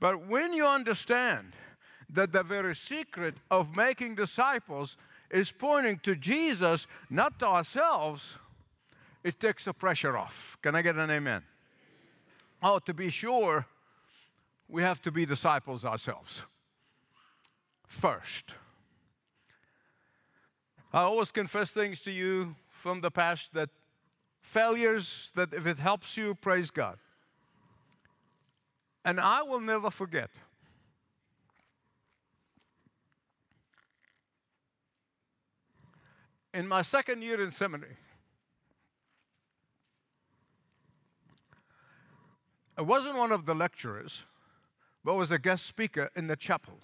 But 0.00 0.26
when 0.26 0.52
you 0.52 0.66
understand 0.66 1.52
that 2.10 2.32
the 2.32 2.42
very 2.42 2.74
secret 2.74 3.36
of 3.48 3.76
making 3.76 4.16
disciples 4.16 4.96
is 5.30 5.52
pointing 5.52 6.00
to 6.00 6.16
Jesus, 6.16 6.88
not 7.08 7.38
to 7.38 7.46
ourselves, 7.46 8.36
it 9.22 9.38
takes 9.38 9.66
the 9.66 9.72
pressure 9.72 10.16
off. 10.16 10.58
Can 10.60 10.74
I 10.74 10.82
get 10.82 10.96
an 10.96 11.08
amen? 11.08 11.42
Oh, 12.60 12.80
to 12.80 12.92
be 12.92 13.10
sure, 13.10 13.64
we 14.68 14.82
have 14.82 15.00
to 15.02 15.12
be 15.12 15.24
disciples 15.24 15.84
ourselves 15.84 16.42
first. 17.86 18.54
I 20.92 21.02
always 21.02 21.30
confess 21.30 21.70
things 21.70 22.00
to 22.00 22.10
you 22.10 22.56
from 22.68 23.00
the 23.00 23.10
past 23.10 23.54
that 23.54 23.70
failures, 24.40 25.30
that 25.34 25.52
if 25.52 25.66
it 25.66 25.78
helps 25.78 26.16
you, 26.16 26.34
praise 26.34 26.70
God. 26.70 26.98
And 29.04 29.20
I 29.20 29.42
will 29.42 29.60
never 29.60 29.90
forget. 29.90 30.30
In 36.54 36.66
my 36.66 36.82
second 36.82 37.22
year 37.22 37.40
in 37.42 37.50
seminary, 37.50 37.98
I 42.78 42.82
wasn't 42.82 43.16
one 43.16 43.32
of 43.32 43.46
the 43.46 43.54
lecturers, 43.54 44.24
but 45.06 45.14
was 45.14 45.30
a 45.30 45.38
guest 45.38 45.64
speaker 45.64 46.10
in 46.16 46.26
the 46.26 46.34
chapel. 46.34 46.80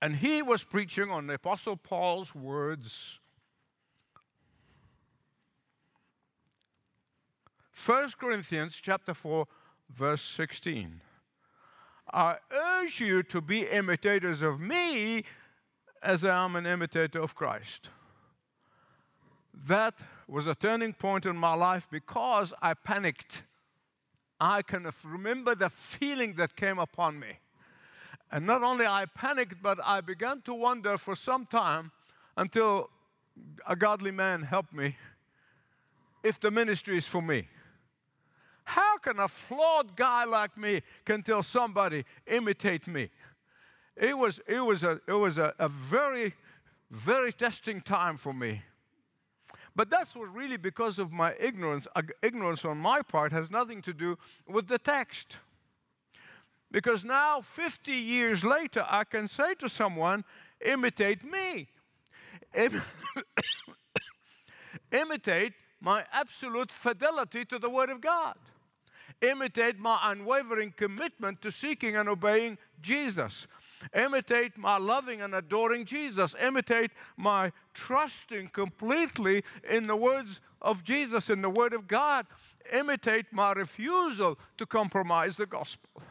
And 0.00 0.16
he 0.16 0.40
was 0.40 0.64
preaching 0.64 1.10
on 1.10 1.26
the 1.26 1.34
Apostle 1.34 1.76
Paul's 1.76 2.34
words. 2.34 3.20
1 7.84 8.12
Corinthians 8.18 8.80
chapter 8.80 9.12
4 9.12 9.46
verse 9.94 10.22
16. 10.22 11.02
I 12.14 12.36
urge 12.50 12.98
you 12.98 13.22
to 13.24 13.42
be 13.42 13.66
imitators 13.66 14.40
of 14.40 14.58
me 14.58 15.24
as 16.02 16.24
I 16.24 16.46
am 16.46 16.56
an 16.56 16.64
imitator 16.64 17.20
of 17.20 17.34
Christ. 17.34 17.90
That 19.52 19.96
was 20.26 20.46
a 20.46 20.54
turning 20.54 20.94
point 20.94 21.26
in 21.26 21.36
my 21.36 21.52
life 21.52 21.86
because 21.90 22.54
I 22.62 22.72
panicked. 22.72 23.42
I 24.44 24.62
can 24.62 24.90
remember 25.04 25.54
the 25.54 25.70
feeling 25.70 26.34
that 26.34 26.56
came 26.56 26.80
upon 26.80 27.16
me. 27.20 27.38
And 28.32 28.44
not 28.44 28.64
only 28.64 28.84
I 28.84 29.06
panicked, 29.06 29.62
but 29.62 29.78
I 29.84 30.00
began 30.00 30.40
to 30.42 30.52
wonder 30.52 30.98
for 30.98 31.14
some 31.14 31.46
time 31.46 31.92
until 32.36 32.90
a 33.68 33.76
godly 33.76 34.10
man 34.10 34.42
helped 34.42 34.74
me 34.74 34.96
if 36.24 36.40
the 36.40 36.50
ministry 36.50 36.96
is 36.96 37.06
for 37.06 37.22
me. 37.22 37.46
How 38.64 38.98
can 38.98 39.20
a 39.20 39.28
flawed 39.28 39.94
guy 39.94 40.24
like 40.24 40.58
me 40.58 40.82
can 41.04 41.22
tell 41.22 41.44
somebody 41.44 42.04
imitate 42.26 42.88
me? 42.88 43.10
It 43.96 44.18
was, 44.18 44.40
it 44.48 44.58
was, 44.58 44.82
a, 44.82 45.00
it 45.06 45.12
was 45.12 45.38
a, 45.38 45.54
a 45.60 45.68
very, 45.68 46.34
very 46.90 47.32
testing 47.32 47.80
time 47.80 48.16
for 48.16 48.32
me. 48.32 48.62
But 49.74 49.90
that's 49.90 50.14
what 50.14 50.32
really 50.34 50.56
because 50.56 50.98
of 50.98 51.12
my 51.12 51.34
ignorance. 51.40 51.86
Ignorance 52.22 52.64
on 52.64 52.78
my 52.78 53.02
part 53.02 53.32
has 53.32 53.50
nothing 53.50 53.80
to 53.82 53.92
do 53.92 54.18
with 54.46 54.68
the 54.68 54.78
text. 54.78 55.38
Because 56.70 57.04
now, 57.04 57.40
50 57.40 57.92
years 57.92 58.44
later, 58.44 58.84
I 58.88 59.04
can 59.04 59.28
say 59.28 59.54
to 59.56 59.68
someone, 59.68 60.24
imitate 60.64 61.22
me. 61.22 61.68
Im- 62.54 62.82
imitate 64.92 65.52
my 65.80 66.04
absolute 66.12 66.70
fidelity 66.70 67.44
to 67.44 67.58
the 67.58 67.68
Word 67.68 67.90
of 67.90 68.00
God. 68.00 68.36
Imitate 69.20 69.78
my 69.78 69.98
unwavering 70.02 70.72
commitment 70.76 71.42
to 71.42 71.52
seeking 71.52 71.96
and 71.96 72.08
obeying 72.08 72.56
Jesus. 72.80 73.46
Imitate 73.94 74.56
my 74.56 74.78
loving 74.78 75.20
and 75.20 75.34
adoring 75.34 75.84
Jesus. 75.84 76.34
Imitate 76.40 76.90
my 77.16 77.52
trusting 77.74 78.48
completely 78.48 79.42
in 79.68 79.86
the 79.86 79.96
words 79.96 80.40
of 80.60 80.84
Jesus, 80.84 81.30
in 81.30 81.42
the 81.42 81.50
Word 81.50 81.72
of 81.72 81.88
God. 81.88 82.26
Imitate 82.72 83.26
my 83.32 83.52
refusal 83.52 84.38
to 84.58 84.66
compromise 84.66 85.36
the 85.36 85.46
gospel. 85.46 86.02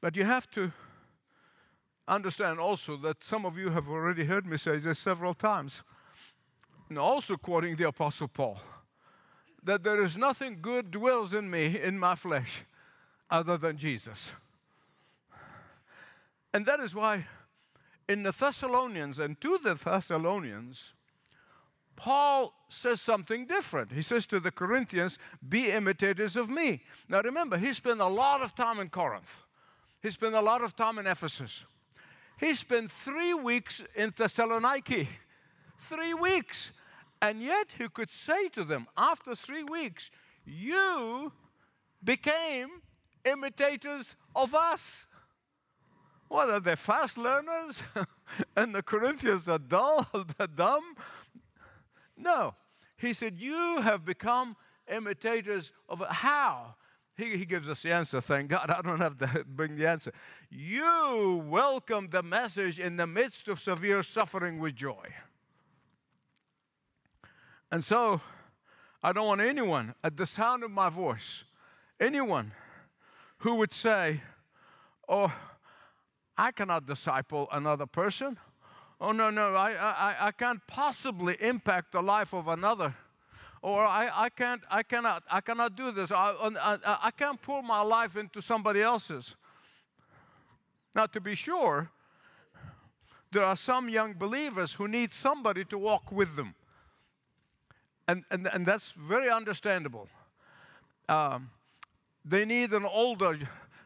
But 0.00 0.16
you 0.16 0.24
have 0.24 0.48
to 0.52 0.72
understand 2.06 2.58
also 2.58 2.96
that 2.96 3.22
some 3.22 3.44
of 3.44 3.58
you 3.58 3.70
have 3.70 3.88
already 3.88 4.24
heard 4.24 4.46
me 4.46 4.56
say 4.56 4.78
this 4.78 4.98
several 4.98 5.34
times, 5.34 5.82
and 6.88 6.98
also 6.98 7.36
quoting 7.36 7.76
the 7.76 7.88
Apostle 7.88 8.28
Paul, 8.28 8.58
that 9.62 9.82
there 9.82 10.02
is 10.02 10.16
nothing 10.16 10.58
good 10.60 10.90
dwells 10.90 11.34
in 11.34 11.50
me, 11.50 11.80
in 11.80 11.98
my 11.98 12.14
flesh, 12.14 12.64
other 13.30 13.56
than 13.56 13.76
Jesus. 13.76 14.32
And 16.52 16.64
that 16.66 16.80
is 16.80 16.94
why 16.94 17.26
in 18.08 18.22
the 18.22 18.32
Thessalonians 18.32 19.18
and 19.18 19.38
to 19.40 19.58
the 19.62 19.74
Thessalonians, 19.74 20.94
Paul 21.94 22.54
says 22.68 23.00
something 23.00 23.46
different. 23.46 23.92
He 23.92 24.02
says 24.02 24.26
to 24.28 24.40
the 24.40 24.50
Corinthians, 24.50 25.18
Be 25.46 25.70
imitators 25.70 26.36
of 26.36 26.48
me. 26.48 26.82
Now 27.08 27.20
remember, 27.20 27.58
he 27.58 27.72
spent 27.72 28.00
a 28.00 28.06
lot 28.06 28.40
of 28.40 28.54
time 28.54 28.78
in 28.78 28.88
Corinth. 28.88 29.42
He 30.00 30.10
spent 30.10 30.34
a 30.34 30.40
lot 30.40 30.62
of 30.62 30.76
time 30.76 30.98
in 30.98 31.06
Ephesus. 31.06 31.64
He 32.38 32.54
spent 32.54 32.90
three 32.90 33.34
weeks 33.34 33.82
in 33.96 34.12
Thessaloniki. 34.12 35.08
Three 35.78 36.14
weeks. 36.14 36.72
And 37.20 37.40
yet 37.40 37.74
he 37.78 37.88
could 37.88 38.10
say 38.10 38.48
to 38.50 38.64
them, 38.64 38.86
after 38.96 39.34
three 39.34 39.64
weeks, 39.64 40.10
You 40.44 41.32
became 42.02 42.82
imitators 43.24 44.14
of 44.34 44.54
us. 44.54 45.06
What 46.28 46.50
are 46.50 46.60
they 46.60 46.76
fast 46.76 47.16
learners? 47.16 47.82
and 48.56 48.74
the 48.74 48.82
Corinthians 48.82 49.48
are 49.48 49.58
dull, 49.58 50.06
they're 50.38 50.46
dumb? 50.46 50.94
No. 52.16 52.54
He 52.96 53.12
said, 53.12 53.38
You 53.38 53.80
have 53.80 54.04
become 54.04 54.56
imitators 54.88 55.72
of 55.88 56.02
how? 56.08 56.74
He, 57.16 57.36
he 57.36 57.44
gives 57.46 57.68
us 57.68 57.82
the 57.82 57.92
answer. 57.92 58.20
Thank 58.20 58.50
God. 58.50 58.70
I 58.76 58.80
don't 58.82 59.00
have 59.00 59.18
to 59.18 59.44
bring 59.44 59.76
the 59.76 59.88
answer. 59.88 60.12
You 60.50 61.44
welcome 61.48 62.08
the 62.10 62.22
message 62.22 62.78
in 62.78 62.96
the 62.96 63.06
midst 63.06 63.48
of 63.48 63.58
severe 63.58 64.02
suffering 64.02 64.58
with 64.58 64.76
joy. 64.76 65.14
And 67.70 67.84
so, 67.84 68.20
I 69.02 69.12
don't 69.12 69.26
want 69.26 69.40
anyone 69.40 69.94
at 70.02 70.16
the 70.16 70.26
sound 70.26 70.64
of 70.64 70.70
my 70.70 70.88
voice, 70.88 71.44
anyone 72.00 72.52
who 73.38 73.54
would 73.56 73.72
say, 73.72 74.22
Oh, 75.08 75.32
I 76.36 76.50
cannot 76.50 76.86
disciple 76.86 77.48
another 77.50 77.86
person. 77.86 78.38
Oh, 79.00 79.12
no, 79.12 79.30
no, 79.30 79.54
I, 79.54 79.72
I, 79.72 80.26
I 80.26 80.30
can't 80.32 80.60
possibly 80.66 81.36
impact 81.40 81.92
the 81.92 82.02
life 82.02 82.34
of 82.34 82.48
another 82.48 82.94
or 83.62 83.84
I, 83.84 84.10
I, 84.14 84.28
can't, 84.28 84.62
I, 84.70 84.82
cannot, 84.82 85.24
I 85.30 85.40
cannot 85.40 85.76
do 85.76 85.90
this. 85.90 86.12
I, 86.12 86.32
I, 86.40 86.78
I 86.84 87.10
can't 87.10 87.40
pour 87.40 87.62
my 87.62 87.80
life 87.80 88.16
into 88.16 88.40
somebody 88.40 88.80
else's. 88.80 89.34
Now, 90.94 91.06
to 91.06 91.20
be 91.20 91.34
sure, 91.34 91.90
there 93.32 93.44
are 93.44 93.56
some 93.56 93.88
young 93.88 94.14
believers 94.14 94.72
who 94.74 94.88
need 94.88 95.12
somebody 95.12 95.64
to 95.66 95.78
walk 95.78 96.10
with 96.12 96.36
them. 96.36 96.54
And, 98.08 98.24
and, 98.30 98.48
and 98.52 98.64
that's 98.64 98.90
very 98.92 99.28
understandable. 99.28 100.08
Um, 101.08 101.50
they 102.24 102.44
need 102.44 102.72
an 102.72 102.86
older, 102.86 103.38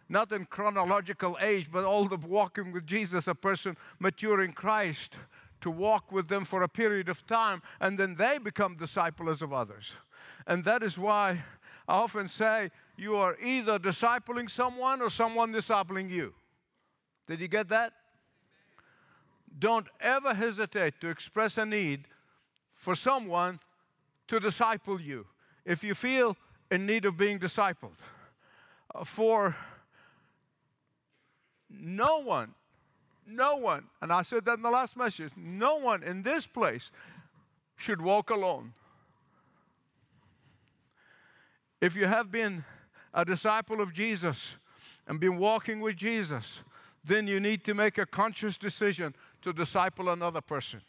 not 0.09 0.33
in 0.33 0.47
chronological 0.47 1.37
age, 1.41 1.69
but 1.71 1.85
older 1.85 2.17
walking 2.17 2.73
with 2.73 2.87
Jesus, 2.87 3.27
a 3.27 3.35
person 3.35 3.77
mature 3.99 4.41
in 4.41 4.53
Christ 4.53 5.19
to 5.61 5.71
walk 5.71 6.11
with 6.11 6.29
them 6.29 6.45
for 6.45 6.63
a 6.63 6.69
period 6.69 7.09
of 7.09 7.27
time, 7.27 7.63
and 7.81 7.99
then 7.99 8.15
they 8.15 8.39
become 8.39 8.77
disciples 8.77 9.43
of 9.43 9.53
others. 9.53 9.95
And 10.47 10.65
that 10.65 10.83
is 10.83 10.99
why 10.99 11.45
I 11.89 11.95
often 11.95 12.29
say 12.29 12.71
you 12.97 13.17
are 13.17 13.37
either 13.41 13.79
discipling 13.79 14.51
someone 14.51 15.01
or 15.01 15.11
someone 15.11 15.53
discipling 15.53 16.11
you. 16.11 16.35
Did 17.27 17.41
you 17.41 17.49
get 17.49 17.69
that? 17.69 17.93
Don't 19.59 19.87
ever 20.01 20.35
hesitate 20.35 21.01
to 21.01 21.09
express 21.09 21.59
a 21.59 21.67
need 21.67 22.09
for 22.73 22.95
someone 22.95 23.61
to 24.33 24.41
disciple 24.41 24.99
you 24.99 25.27
if 25.67 25.85
you 25.85 25.95
feel 25.95 26.39
in 26.71 26.87
need 26.87 27.05
of 27.05 27.19
being 27.19 27.39
discipled. 27.39 27.99
Uh, 28.95 29.05
for 29.05 29.55
no 31.69 32.21
one 32.21 32.55
no 33.25 33.57
one, 33.57 33.85
and 34.01 34.13
I 34.13 34.23
said 34.23 34.45
that 34.47 34.55
in 34.55 34.63
the 34.63 34.71
last 34.71 34.97
message, 34.97 35.33
no 35.37 35.77
one 35.77 36.03
in 36.03 36.23
this 36.23 36.47
place 36.47 36.91
should 37.77 38.03
walk 38.03 38.31
alone. 38.31 38.73
If 41.81 41.95
you 41.95 42.07
have 42.07 42.33
been 42.33 42.65
a 43.15 43.25
disciple 43.25 43.81
of 43.81 43.93
Jesus 43.93 44.57
and 45.07 45.21
been 45.21 45.39
walking 45.39 45.81
with 45.81 45.97
Jesus, 45.97 46.63
then 47.05 47.27
you 47.27 47.39
need 47.39 47.65
to 47.65 47.75
make 47.75 47.97
a 47.97 48.07
conscious 48.07 48.59
decision 48.59 49.15
to 49.43 49.53
disciple 49.53 50.09
another 50.09 50.41
person. 50.41 50.83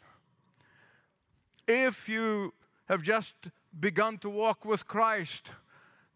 If 1.68 2.08
you 2.08 2.52
have 2.88 3.02
just 3.02 3.34
begun 3.78 4.18
to 4.18 4.30
walk 4.30 4.64
with 4.64 4.86
Christ, 4.86 5.52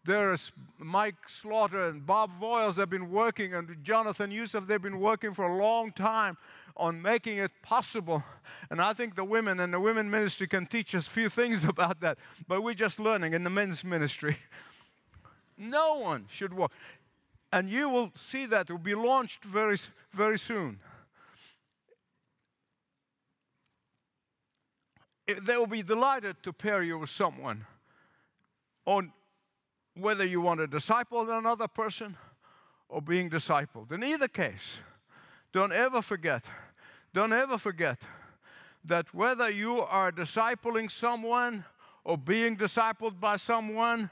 there's 0.05 0.51
Mike 0.77 1.27
Slaughter 1.27 1.87
and 1.87 2.05
Bob 2.05 2.31
Voiles 2.41 2.77
have 2.77 2.89
been 2.89 3.11
working, 3.11 3.53
and 3.53 3.83
Jonathan 3.83 4.31
Youssef, 4.31 4.65
they've 4.65 4.81
been 4.81 4.99
working 4.99 5.33
for 5.33 5.45
a 5.45 5.57
long 5.57 5.91
time 5.91 6.37
on 6.77 7.01
making 7.01 7.37
it 7.37 7.51
possible. 7.61 8.23
And 8.69 8.81
I 8.81 8.93
think 8.93 9.15
the 9.15 9.25
women 9.25 9.59
and 9.59 9.73
the 9.73 9.79
women 9.79 10.09
ministry 10.09 10.47
can 10.47 10.65
teach 10.65 10.95
us 10.95 11.05
a 11.05 11.09
few 11.09 11.29
things 11.29 11.63
about 11.73 11.99
that, 11.99 12.17
but 12.47 12.63
we're 12.63 12.73
just 12.73 12.99
learning 12.99 13.33
in 13.33 13.43
the 13.43 13.49
men's 13.49 13.83
ministry. 13.83 14.37
No 15.57 15.99
one 15.99 16.25
should 16.29 16.53
walk. 16.53 16.71
And 17.51 17.69
you 17.69 17.89
will 17.89 18.11
see 18.15 18.45
that 18.45 18.69
it 18.69 18.73
will 18.73 18.79
be 18.79 18.95
launched 18.95 19.43
very, 19.43 19.77
very 20.13 20.37
soon. 20.37 20.79
They 25.33 25.57
will 25.57 25.67
be 25.67 25.83
delighted 25.83 26.41
to 26.43 26.53
pair 26.53 26.81
you 26.81 26.97
with 26.97 27.09
someone 27.09 27.65
on 28.85 29.11
whether 29.95 30.25
you 30.25 30.41
want 30.41 30.59
to 30.59 30.67
disciple 30.67 31.29
another 31.29 31.67
person 31.67 32.17
or 32.87 33.01
being 33.01 33.29
discipled. 33.29 33.91
In 33.91 34.03
either 34.03 34.27
case, 34.27 34.77
don't 35.53 35.71
ever 35.71 36.01
forget, 36.01 36.45
don't 37.13 37.33
ever 37.33 37.57
forget 37.57 37.99
that 38.85 39.13
whether 39.13 39.49
you 39.49 39.81
are 39.81 40.11
discipling 40.11 40.89
someone 40.89 41.65
or 42.03 42.17
being 42.17 42.57
discipled 42.57 43.19
by 43.19 43.37
someone, 43.37 44.09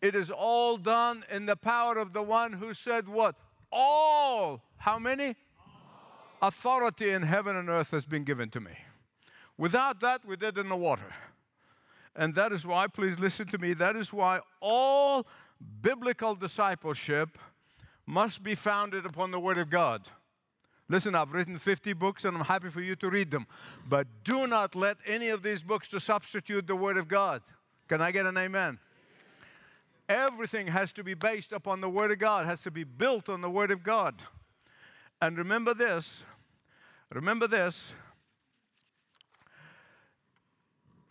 it 0.00 0.14
is 0.14 0.30
all 0.30 0.76
done 0.76 1.24
in 1.30 1.46
the 1.46 1.56
power 1.56 1.96
of 1.96 2.12
the 2.12 2.22
one 2.22 2.52
who 2.52 2.74
said, 2.74 3.08
What? 3.08 3.36
All. 3.72 4.62
How 4.76 4.98
many? 4.98 5.34
All. 6.40 6.48
Authority 6.48 7.10
in 7.10 7.22
heaven 7.22 7.56
and 7.56 7.68
earth 7.68 7.90
has 7.90 8.04
been 8.04 8.24
given 8.24 8.50
to 8.50 8.60
me. 8.60 8.72
Without 9.58 10.00
that, 10.00 10.22
we're 10.26 10.36
dead 10.36 10.58
in 10.58 10.68
the 10.68 10.76
water. 10.76 11.14
And 12.14 12.34
that 12.34 12.52
is 12.52 12.66
why, 12.66 12.86
please 12.86 13.18
listen 13.18 13.46
to 13.48 13.58
me, 13.58 13.74
that 13.74 13.96
is 13.96 14.12
why 14.12 14.40
all 14.60 15.26
biblical 15.82 16.34
discipleship 16.34 17.38
must 18.06 18.42
be 18.42 18.54
founded 18.54 19.04
upon 19.04 19.30
the 19.30 19.40
Word 19.40 19.58
of 19.58 19.68
God. 19.68 20.08
Listen, 20.88 21.14
I've 21.14 21.32
written 21.32 21.58
50 21.58 21.92
books 21.94 22.24
and 22.24 22.36
I'm 22.36 22.44
happy 22.44 22.70
for 22.70 22.80
you 22.80 22.94
to 22.96 23.10
read 23.10 23.30
them. 23.30 23.46
But 23.88 24.06
do 24.24 24.46
not 24.46 24.76
let 24.76 24.98
any 25.04 25.28
of 25.28 25.42
these 25.42 25.62
books 25.62 25.88
to 25.88 25.98
substitute 25.98 26.66
the 26.66 26.76
Word 26.76 26.96
of 26.96 27.08
God. 27.08 27.42
Can 27.88 28.00
I 28.00 28.12
get 28.12 28.24
an 28.26 28.36
amen? 28.36 28.78
Everything 30.08 30.68
has 30.68 30.92
to 30.92 31.02
be 31.02 31.14
based 31.14 31.52
upon 31.52 31.80
the 31.80 31.90
Word 31.90 32.12
of 32.12 32.18
God, 32.18 32.46
has 32.46 32.60
to 32.62 32.70
be 32.70 32.84
built 32.84 33.28
on 33.28 33.40
the 33.40 33.50
Word 33.50 33.72
of 33.72 33.82
God. 33.82 34.14
And 35.20 35.36
remember 35.36 35.74
this, 35.74 36.22
remember 37.12 37.48
this, 37.48 37.92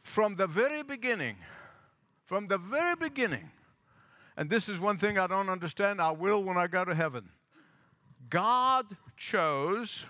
from 0.05 0.35
the 0.35 0.45
very 0.45 0.83
beginning, 0.83 1.35
from 2.25 2.47
the 2.47 2.59
very 2.59 2.95
beginning, 2.95 3.49
and 4.37 4.51
this 4.51 4.69
is 4.69 4.79
one 4.79 4.97
thing 4.97 5.17
I 5.17 5.25
don't 5.25 5.49
understand, 5.49 5.99
I 5.99 6.11
will 6.11 6.43
when 6.43 6.57
I 6.57 6.67
go 6.67 6.85
to 6.85 6.93
heaven. 6.93 7.27
God 8.29 8.85
chose 9.17 10.05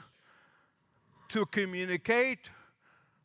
to 1.29 1.45
communicate 1.45 2.49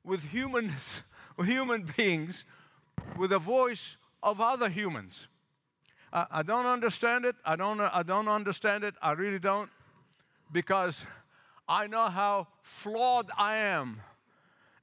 with 0.05 0.23
humans, 0.23 1.03
human 1.45 1.93
beings 1.97 2.45
with 3.19 3.31
the 3.31 3.41
voice 3.41 3.97
of 4.23 4.41
other 4.41 4.69
humans. 4.69 5.27
I, 6.13 6.27
I 6.31 6.43
don't 6.45 6.67
understand 6.67 7.25
it. 7.25 7.35
I 7.45 7.57
don't, 7.57 7.81
I 7.81 8.05
don't 8.05 8.29
understand 8.29 8.85
it. 8.85 8.95
I 9.03 9.13
really 9.13 9.41
don't. 9.41 9.69
Because 10.53 11.05
I 11.69 11.89
know 11.89 12.09
how 12.09 12.47
flawed 12.63 13.29
I 13.37 13.57
am. 13.57 14.03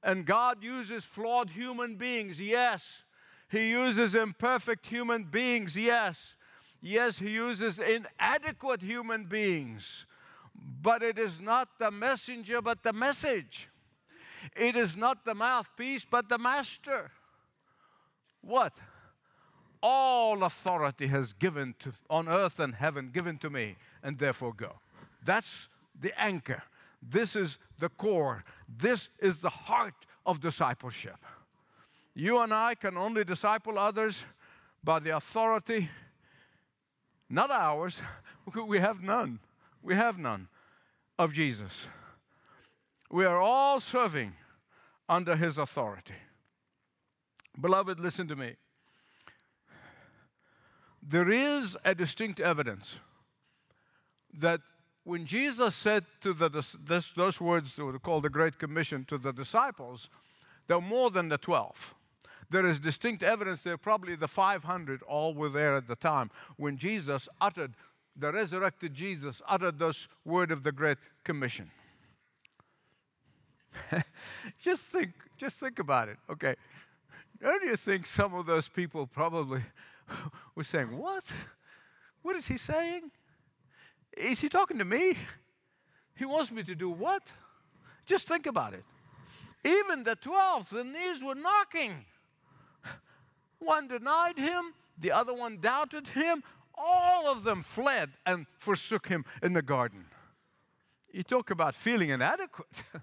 And 0.04 0.26
God 0.26 0.64
uses 0.64 1.04
flawed 1.04 1.50
human 1.50 1.96
beings, 1.96 2.42
yes. 2.42 3.04
He 3.50 3.72
uses 3.72 4.16
imperfect 4.16 4.88
human 4.88 5.24
beings, 5.24 5.76
yes. 5.76 6.36
Yes, 6.82 7.20
He 7.20 7.32
uses 7.32 7.80
inadequate 7.80 8.82
human 8.82 9.26
beings. 9.26 10.06
But 10.82 11.04
it 11.04 11.18
is 11.18 11.40
not 11.40 11.80
the 11.80 11.92
messenger, 11.92 12.62
but 12.62 12.84
the 12.84 12.94
message. 12.94 13.70
It 14.56 14.76
is 14.76 14.96
not 14.96 15.26
the 15.26 15.36
mouthpiece, 15.36 16.06
but 16.06 16.30
the 16.30 16.38
master. 16.38 17.12
What? 18.42 18.74
All 19.82 20.44
authority 20.44 21.08
has 21.08 21.34
given 21.34 21.76
to, 21.80 21.92
on 22.10 22.28
earth 22.28 22.60
and 22.60 22.76
heaven 22.76 23.10
given 23.14 23.38
to 23.40 23.50
me, 23.50 23.76
and 24.02 24.18
therefore 24.18 24.54
go. 24.54 24.74
That's 25.24 25.70
the 26.00 26.20
anchor. 26.20 26.64
This 27.02 27.36
is 27.36 27.58
the 27.80 27.90
core. 27.90 28.44
This 28.68 29.10
is 29.20 29.42
the 29.42 29.50
heart 29.50 30.06
of 30.26 30.42
discipleship. 30.42 31.18
You 32.14 32.40
and 32.40 32.54
I 32.54 32.76
can 32.76 32.98
only 32.98 33.24
disciple 33.24 33.78
others 33.78 34.26
by 34.84 35.00
the 35.00 35.16
authority, 35.16 35.90
not 37.30 37.52
ours. 37.52 38.02
We 38.68 38.80
have 38.80 39.04
none. 39.04 39.40
We 39.84 39.96
have 39.96 40.18
none 40.18 40.48
of 41.20 41.34
Jesus. 41.34 41.88
We 43.12 43.26
are 43.26 43.40
all 43.40 43.80
serving 43.80 44.34
under 45.08 45.36
his 45.36 45.58
authority. 45.58 46.16
Beloved, 47.60 48.00
listen 48.00 48.28
to 48.28 48.36
me. 48.36 48.56
There 51.02 51.30
is 51.30 51.78
a 51.86 51.96
distinct 51.96 52.40
evidence 52.40 53.00
that 54.34 54.62
when 55.08 55.26
Jesus 55.26 55.74
said 55.74 56.04
to 56.20 56.34
the, 56.34 56.50
this, 56.50 57.12
those 57.16 57.40
words 57.40 57.78
were 57.78 57.98
called 57.98 58.24
the 58.24 58.30
Great 58.30 58.60
Commission 58.60 59.06
to 59.06 59.18
the 59.18 59.32
disciples, 59.32 60.10
there 60.68 60.78
were 60.78 60.86
more 60.86 61.10
than 61.10 61.30
the 61.30 61.38
12. 61.38 61.96
There 62.50 62.66
is 62.66 62.78
distinct 62.78 63.24
evidence 63.24 63.64
there, 63.64 63.78
probably 63.78 64.18
the 64.18 64.28
500 64.28 65.02
all 65.04 65.34
were 65.34 65.48
there 65.48 65.78
at 65.78 65.88
the 65.88 65.96
time 65.96 66.30
when 66.58 66.76
Jesus 66.76 67.30
uttered, 67.40 67.74
the 68.18 68.34
resurrected 68.34 68.94
Jesus 68.94 69.42
uttered 69.48 69.80
those 69.80 70.10
words 70.26 70.52
of 70.52 70.64
the 70.64 70.74
Great 70.74 70.98
Commission. 71.24 71.72
just 74.62 74.92
think, 74.92 75.14
just 75.38 75.58
think 75.58 75.80
about 75.80 76.10
it. 76.10 76.18
Okay. 76.30 76.56
Don't 77.42 77.64
you 77.64 77.78
think 77.78 78.06
some 78.06 78.34
of 78.34 78.46
those 78.46 78.68
people 78.68 79.08
probably 79.08 79.62
were 80.56 80.66
saying, 80.66 80.98
What? 80.98 81.32
What 82.24 82.36
is 82.36 82.48
he 82.48 82.58
saying? 82.58 83.12
Is 84.18 84.42
he 84.42 84.50
talking 84.50 84.80
to 84.80 84.86
me? 84.86 85.16
He 86.16 86.26
wants 86.26 86.52
me 86.52 86.64
to 86.64 86.76
do 86.76 86.90
what? 86.90 87.32
Just 88.06 88.28
think 88.28 88.48
about 88.48 88.74
it. 88.74 88.84
Even 89.64 90.04
the 90.04 90.16
12, 90.16 90.70
the 90.70 90.84
knees 90.84 91.24
were 91.24 91.36
knocking. 91.36 92.06
One 93.60 93.88
denied 93.88 94.38
him, 94.38 94.74
the 94.98 95.12
other 95.12 95.34
one 95.34 95.60
doubted 95.60 96.08
him. 96.08 96.44
All 96.76 97.28
of 97.28 97.44
them 97.44 97.62
fled 97.62 98.12
and 98.26 98.46
forsook 98.58 99.08
him 99.08 99.26
in 99.42 99.54
the 99.54 99.62
garden. 99.62 100.06
You 101.12 101.24
talk 101.24 101.50
about 101.50 101.76
feeling 101.76 102.10
inadequate. 102.10 102.84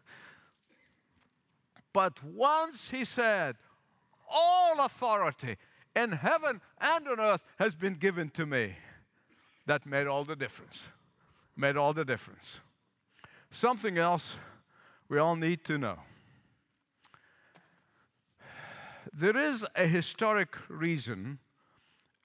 but 1.93 2.23
once 2.23 2.91
he 2.91 3.05
said, 3.05 3.57
All 4.29 4.81
authority 4.81 5.57
in 5.95 6.13
heaven 6.13 6.61
and 6.81 7.09
on 7.09 7.21
earth 7.21 7.43
has 7.59 7.75
been 7.75 7.95
given 7.95 8.31
to 8.31 8.47
me, 8.47 8.77
that 9.67 9.87
made 9.87 10.07
all 10.07 10.25
the 10.25 10.37
difference 10.37 10.89
made 11.57 11.77
all 11.77 11.93
the 11.93 12.05
difference. 12.05 12.61
Something 13.51 13.99
else 13.99 14.37
we 15.09 15.19
all 15.19 15.37
need 15.37 15.65
to 15.65 15.79
know. 15.79 15.99
There 19.13 19.37
is 19.37 19.65
a 19.77 19.87
historic 19.87 20.57
reason 20.69 21.39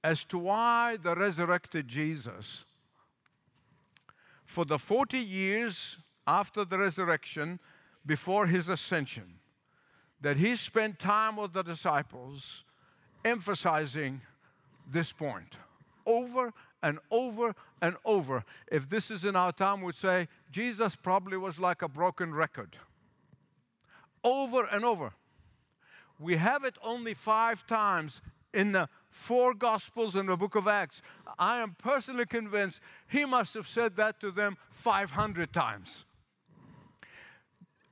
as 0.04 0.24
to 0.26 0.38
why 0.38 0.98
the 1.02 1.16
resurrected 1.16 1.88
Jesus, 1.88 2.66
for 4.46 4.66
the 4.66 4.80
40 4.80 5.20
years 5.20 5.98
after 6.26 6.66
the 6.66 6.80
resurrection, 6.80 7.60
before 8.06 8.48
his 8.48 8.70
ascension, 8.70 9.36
that 10.22 10.38
he 10.38 10.56
spent 10.56 10.98
time 11.00 11.36
with 11.36 11.54
the 11.54 11.64
disciples 11.64 12.64
emphasizing 13.24 14.22
this 14.90 15.12
point 15.12 15.58
over 16.06 16.54
and 16.82 17.00
over 17.12 17.56
and 17.82 17.96
over. 18.06 18.44
If 18.72 18.90
this 18.90 19.12
is 19.12 19.26
in 19.26 19.36
our 19.36 19.52
time, 19.52 19.82
we'd 19.82 19.96
say 19.96 20.28
Jesus 20.52 20.96
probably 20.96 21.38
was 21.38 21.60
like 21.60 21.82
a 21.82 21.88
broken 21.88 22.34
record. 22.34 22.78
Over 24.24 24.66
and 24.66 24.84
over. 24.84 25.14
We 26.20 26.36
have 26.36 26.64
it 26.64 26.78
only 26.84 27.14
five 27.14 27.66
times 27.66 28.22
in 28.54 28.74
the 28.74 28.90
four 29.10 29.54
Gospels 29.54 30.16
in 30.16 30.26
the 30.26 30.36
book 30.36 30.56
of 30.56 30.68
Acts. 30.68 31.02
I 31.38 31.62
am 31.62 31.76
personally 31.78 32.26
convinced 32.26 32.82
he 33.08 33.26
must 33.26 33.54
have 33.54 33.68
said 33.68 33.96
that 33.96 34.20
to 34.20 34.32
them 34.32 34.58
500 34.72 35.54
times. 35.54 36.06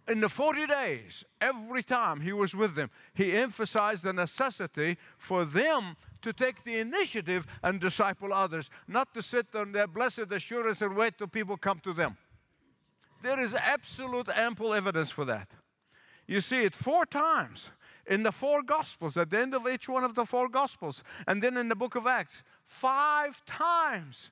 In 0.08 0.22
the 0.22 0.30
40 0.30 0.67
days, 0.67 1.26
every 1.41 1.84
time 1.84 2.22
he 2.22 2.32
was 2.32 2.56
with 2.56 2.76
them, 2.76 2.89
he 3.13 3.34
emphasized 3.34 4.04
the 4.04 4.13
necessity 4.13 4.98
for 5.17 5.43
them 5.43 5.98
to 6.22 6.32
take 6.32 6.63
the 6.63 6.80
initiative 6.80 7.46
and 7.62 7.80
disciple 7.80 8.34
others, 8.34 8.70
not 8.88 9.13
to 9.13 9.22
sit 9.22 9.54
on 9.54 9.74
their 9.74 9.88
blessed 9.88 10.32
assurance 10.32 10.82
and 10.82 10.96
wait 10.96 11.17
till 11.17 11.28
people 11.28 11.58
come 11.58 11.80
to 11.80 11.91
them. 11.91 12.15
There 13.22 13.39
is 13.39 13.54
absolute 13.54 14.30
ample 14.30 14.74
evidence 14.74 15.12
for 15.12 15.26
that. 15.26 15.50
You 16.26 16.39
see 16.41 16.63
it 16.63 16.74
four 16.74 17.06
times 17.06 17.72
in 18.06 18.24
the 18.24 18.32
four 18.32 18.62
Gospels, 18.63 19.17
at 19.17 19.30
the 19.30 19.39
end 19.39 19.54
of 19.54 19.67
each 19.67 19.89
one 19.89 20.04
of 20.04 20.15
the 20.15 20.26
four 20.26 20.48
Gospels, 20.48 21.04
and 21.28 21.41
then 21.41 21.58
in 21.58 21.67
the 21.67 21.76
book 21.76 21.96
of 21.96 22.08
Acts, 22.08 22.43
five 22.63 23.43
times. 23.46 24.32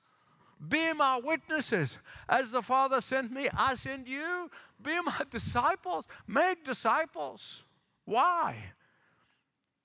Be 0.67 0.93
my 0.93 1.17
witnesses. 1.17 1.97
As 2.27 2.51
the 2.51 2.61
Father 2.61 3.01
sent 3.01 3.31
me, 3.31 3.49
I 3.55 3.75
send 3.75 4.07
you. 4.07 4.49
Be 4.81 4.99
my 5.01 5.21
disciples. 5.31 6.05
Make 6.27 6.63
disciples. 6.63 7.63
Why? 8.05 8.73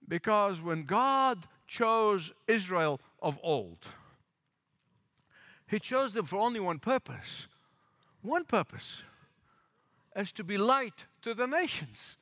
Because 0.06 0.60
when 0.60 0.84
God 0.84 1.46
chose 1.66 2.32
Israel 2.46 3.00
of 3.22 3.38
old. 3.42 3.78
He 5.66 5.78
chose 5.78 6.14
them 6.14 6.24
for 6.24 6.36
only 6.36 6.60
one 6.60 6.78
purpose 6.80 7.46
one 8.22 8.44
purpose 8.44 9.02
as 10.14 10.32
to 10.32 10.44
be 10.44 10.58
light 10.58 11.06
to 11.22 11.34
the 11.34 11.46
nations. 11.46 12.18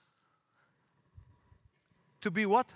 To 2.20 2.30
be 2.30 2.46
what? 2.46 2.68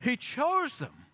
He 0.00 0.16
chose 0.16 0.78
them 0.78 1.06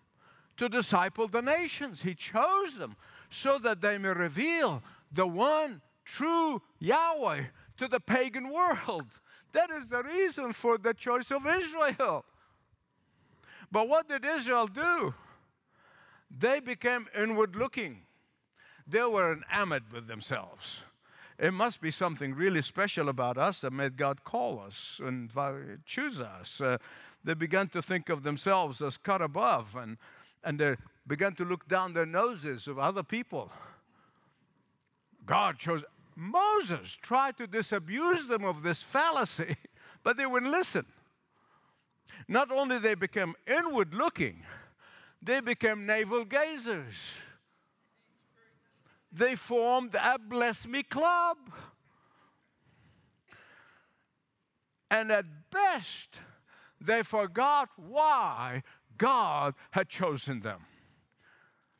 to 0.57 0.69
disciple 0.69 1.27
the 1.27 1.41
nations. 1.41 2.01
He 2.01 2.13
chose 2.13 2.77
them 2.77 2.95
so 3.29 3.57
that 3.59 3.81
they 3.81 3.97
may 3.97 4.09
reveal 4.09 4.81
the 5.11 5.27
one 5.27 5.81
true 6.03 6.61
Yahweh 6.79 7.43
to 7.77 7.87
the 7.87 7.99
pagan 7.99 8.49
world. 8.49 9.05
That 9.51 9.69
is 9.71 9.89
the 9.89 10.03
reason 10.03 10.53
for 10.53 10.77
the 10.77 10.93
choice 10.93 11.31
of 11.31 11.45
Israel. 11.45 12.25
But 13.71 13.89
what 13.89 14.07
did 14.07 14.23
Israel 14.25 14.67
do? 14.67 15.13
They 16.29 16.59
became 16.59 17.07
inward 17.17 17.55
looking. 17.55 18.01
They 18.87 19.03
were 19.03 19.33
enamored 19.33 19.91
with 19.91 20.07
themselves. 20.07 20.81
It 21.37 21.53
must 21.53 21.81
be 21.81 21.91
something 21.91 22.33
really 22.33 22.61
special 22.61 23.09
about 23.09 23.37
us 23.37 23.61
that 23.61 23.73
made 23.73 23.97
God 23.97 24.23
call 24.23 24.59
us 24.59 25.01
and 25.03 25.29
choose 25.85 26.21
us. 26.21 26.61
Uh, 26.61 26.77
they 27.23 27.33
began 27.33 27.67
to 27.69 27.81
think 27.81 28.09
of 28.09 28.23
themselves 28.23 28.81
as 28.81 28.97
cut 28.97 29.21
above, 29.21 29.75
and, 29.75 29.97
and 30.45 30.59
they 30.59 30.75
began 31.07 31.33
to 31.35 31.43
look 31.43 31.67
down 31.67 31.93
their 31.93 32.05
noses 32.05 32.67
of 32.67 32.79
other 32.79 33.03
people. 33.03 33.51
God 35.25 35.57
chose 35.57 35.83
Moses, 36.15 36.97
tried 37.01 37.37
to 37.37 37.47
disabuse 37.47 38.27
them 38.27 38.45
of 38.45 38.63
this 38.63 38.81
fallacy, 38.81 39.57
but 40.03 40.15
they 40.15 40.25
wouldn't 40.25 40.51
listen. 40.51 40.85
Not 42.27 42.51
only 42.51 42.79
they 42.79 42.95
became 42.95 43.35
inward 43.45 43.93
looking, 43.93 44.43
they 45.21 45.41
became 45.41 45.85
navel 45.85 46.23
gazers. 46.23 47.17
They 49.11 49.35
formed 49.35 49.95
a 49.95 50.17
bless 50.19 50.67
me 50.67 50.83
club. 50.83 51.37
And 54.91 55.11
at 55.11 55.25
best, 55.51 56.19
they 56.79 57.01
forgot 57.01 57.69
why 57.75 58.63
God 58.97 59.55
had 59.71 59.89
chosen 59.89 60.41
them. 60.41 60.61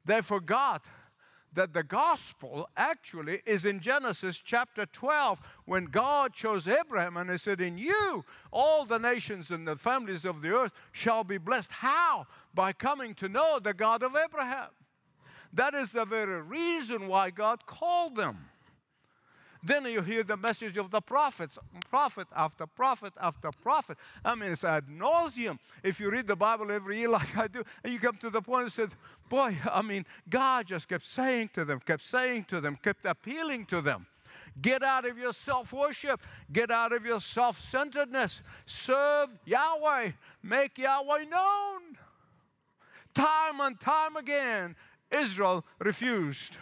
They 0.06 0.22
forgot 0.22 0.86
that 1.56 1.74
the 1.74 1.84
gospel 1.84 2.70
actually 2.78 3.42
is 3.46 3.66
in 3.66 3.80
Genesis 3.80 4.38
chapter 4.38 4.86
12 4.86 5.40
when 5.66 5.86
God 5.86 6.34
chose 6.34 6.68
Abraham 6.68 7.18
and 7.18 7.30
He 7.30 7.38
said, 7.38 7.62
In 7.62 7.78
you, 7.78 8.24
all 8.52 8.86
the 8.86 9.00
nations 9.00 9.52
and 9.52 9.68
the 9.68 9.78
families 9.78 10.26
of 10.26 10.42
the 10.42 10.52
earth 10.52 10.74
shall 10.92 11.24
be 11.24 11.38
blessed. 11.38 11.72
How? 11.72 12.28
By 12.54 12.74
coming 12.74 13.16
to 13.16 13.30
know 13.30 13.60
the 13.60 13.74
God 13.74 14.04
of 14.04 14.16
Abraham. 14.16 14.70
That 15.54 15.74
is 15.74 15.92
the 15.92 16.06
very 16.06 16.42
reason 16.42 17.08
why 17.08 17.30
God 17.30 17.66
called 17.66 18.18
them. 18.18 18.50
Then 19.66 19.84
you 19.86 20.04
hear 20.04 20.22
the 20.22 20.38
message 20.38 20.78
of 20.78 20.92
the 20.92 21.02
prophets, 21.02 21.58
prophet 21.90 22.28
after 22.36 22.68
prophet 22.68 23.14
after 23.20 23.50
prophet. 23.52 23.98
I 24.24 24.36
mean, 24.36 24.52
it's 24.52 24.64
ad 24.64 24.86
nauseum. 24.88 25.58
If 25.84 26.00
you 26.00 26.12
read 26.12 26.28
the 26.28 26.36
Bible 26.36 26.72
every 26.72 27.00
year 27.00 27.10
like 27.20 27.36
I 27.36 27.48
do, 27.48 27.64
and 27.84 27.92
you 27.92 27.98
come 27.98 28.16
to 28.18 28.30
the 28.30 28.44
point 28.44 28.64
and 28.64 28.72
said, 28.72 28.90
boy, 29.28 29.58
I 29.70 29.82
mean, 29.82 30.06
God 30.30 30.68
just 30.68 30.88
kept 30.88 31.08
saying 31.08 31.50
to 31.56 31.66
them, 31.66 31.80
kept 31.80 32.06
saying 32.06 32.44
to 32.50 32.62
them, 32.62 32.78
kept 32.84 33.08
appealing 33.08 33.66
to 33.66 33.82
them. 33.82 34.06
Get 34.62 34.84
out 34.84 35.04
of 35.04 35.18
your 35.18 35.34
self 35.34 35.74
worship. 35.74 36.22
Get 36.54 36.70
out 36.70 36.94
of 36.94 37.04
your 37.04 37.20
self 37.20 37.60
centeredness. 37.60 38.44
Serve 38.68 39.36
Yahweh. 39.46 40.12
Make 40.44 40.78
Yahweh 40.78 41.24
known. 41.24 41.82
Time 43.16 43.62
and 43.62 43.80
time 43.80 44.16
again, 44.16 44.76
Israel 45.10 45.66
refused 45.80 46.58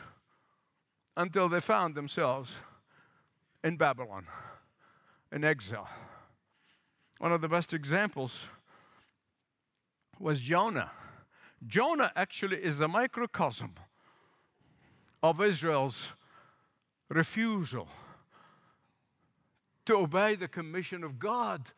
until 1.18 1.50
they 1.50 1.60
found 1.60 1.96
themselves 1.96 2.56
in 3.64 3.78
Babylon, 3.78 4.28
in 5.32 5.44
exile. 5.44 5.90
One 7.20 7.32
of 7.32 7.42
the 7.42 7.48
best 7.48 7.74
examples 7.74 8.48
was 10.20 10.40
Jonah. 10.40 10.92
Jonah 11.66 12.12
actually 12.16 12.58
is 12.58 12.82
a 12.82 12.88
microcosm 12.88 13.74
of 15.22 15.42
Israel's 15.42 16.12
refusal 17.10 17.88
to 19.86 19.96
obey 19.96 20.36
the 20.36 20.48
commission 20.48 21.04
of 21.04 21.20
God 21.20 21.72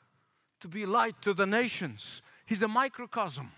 to 0.62 0.67
be 0.67 0.86
light 0.86 1.21
to 1.21 1.34
the 1.34 1.45
nations. 1.45 2.21
He's 2.45 2.62
a 2.62 2.67
microcosm. 2.67 3.52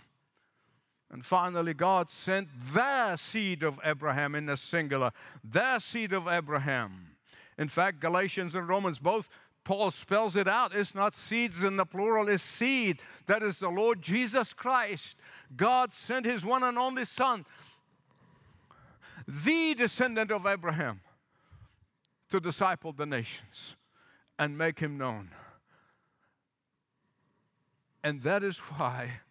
And 1.10 1.26
finally, 1.26 1.74
God 1.74 2.10
sent 2.10 2.50
their 2.74 3.16
seed 3.16 3.64
of 3.64 3.80
Abraham 3.84 4.36
in 4.36 4.46
the 4.46 4.58
singular, 4.58 5.12
their 5.42 5.80
seed 5.80 6.12
of 6.12 6.28
Abraham 6.28 7.17
in 7.58 7.70
fact, 7.70 8.00
Galatians 8.00 8.56
and 8.56 8.68
Romans 8.68 9.00
both, 9.00 9.30
Paul 9.64 9.92
spells 9.92 10.36
it 10.36 10.48
out. 10.48 10.76
It's 10.76 10.96
not 10.96 11.16
seeds 11.16 11.64
in 11.64 11.76
the 11.76 11.86
plural, 11.86 12.30
it's 12.30 12.44
seed. 12.44 13.00
That 13.26 13.44
is 13.44 13.60
the 13.60 13.70
Lord 13.70 14.02
Jesus 14.02 14.54
Christ. 14.54 15.18
God 15.56 15.94
sent 15.94 16.26
his 16.26 16.46
one 16.46 16.64
and 16.64 16.78
only 16.78 17.06
Son, 17.06 17.46
the 19.28 19.76
descendant 19.76 20.32
of 20.32 20.46
Abraham, 20.46 21.02
to 22.30 22.40
disciple 22.40 22.94
the 22.94 23.06
nations 23.06 23.76
and 24.40 24.58
make 24.58 24.80
him 24.80 24.98
known. 24.98 25.32
And 28.04 28.22
that 28.24 28.44
is 28.44 28.60
why 28.60 29.22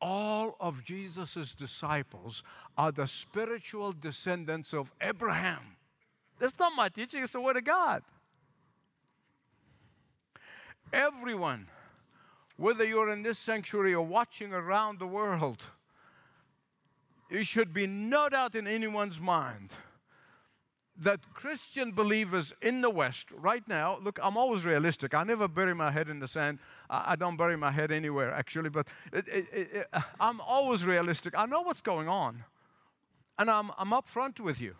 all 0.00 0.56
of 0.60 0.84
Jesus' 0.84 1.54
disciples 1.54 2.42
are 2.76 2.92
the 2.92 3.06
spiritual 3.06 3.92
descendants 3.92 4.72
of 4.72 4.92
Abraham. 5.00 5.76
That's 6.40 6.58
not 6.58 6.72
my 6.74 6.88
teaching, 6.88 7.22
it's 7.22 7.34
the 7.34 7.40
Word 7.40 7.58
of 7.58 7.64
God. 7.64 8.02
Everyone, 10.92 11.68
whether 12.56 12.82
you're 12.82 13.10
in 13.10 13.22
this 13.22 13.38
sanctuary 13.38 13.94
or 13.94 14.04
watching 14.04 14.52
around 14.52 14.98
the 14.98 15.06
world, 15.06 15.62
it 17.30 17.46
should 17.46 17.72
be 17.72 17.86
no 17.86 18.28
doubt 18.28 18.54
in 18.54 18.66
anyone's 18.66 19.20
mind 19.20 19.70
that 20.96 21.20
Christian 21.32 21.92
believers 21.92 22.52
in 22.60 22.80
the 22.80 22.90
West 22.90 23.30
right 23.32 23.66
now, 23.68 23.98
look, 24.02 24.18
I'm 24.22 24.36
always 24.36 24.64
realistic. 24.64 25.14
I 25.14 25.22
never 25.22 25.48
bury 25.48 25.74
my 25.74 25.90
head 25.90 26.08
in 26.08 26.20
the 26.20 26.28
sand. 26.28 26.58
I, 26.90 27.16
don't 27.16 27.36
bury 27.36 27.56
my 27.56 27.70
head 27.70 27.90
anywhere, 27.90 28.32
actually, 28.32 28.68
but 28.68 28.88
it, 29.12 29.28
it, 29.28 29.48
it, 29.52 29.88
I'm 30.18 30.40
always 30.42 30.84
realistic. 30.84 31.34
I 31.36 31.46
know 31.46 31.62
what's 31.62 31.80
going 31.80 32.08
on, 32.08 32.44
and 33.38 33.50
I'm, 33.50 33.70
I'm 33.78 33.92
with 34.40 34.60
you. 34.60 34.74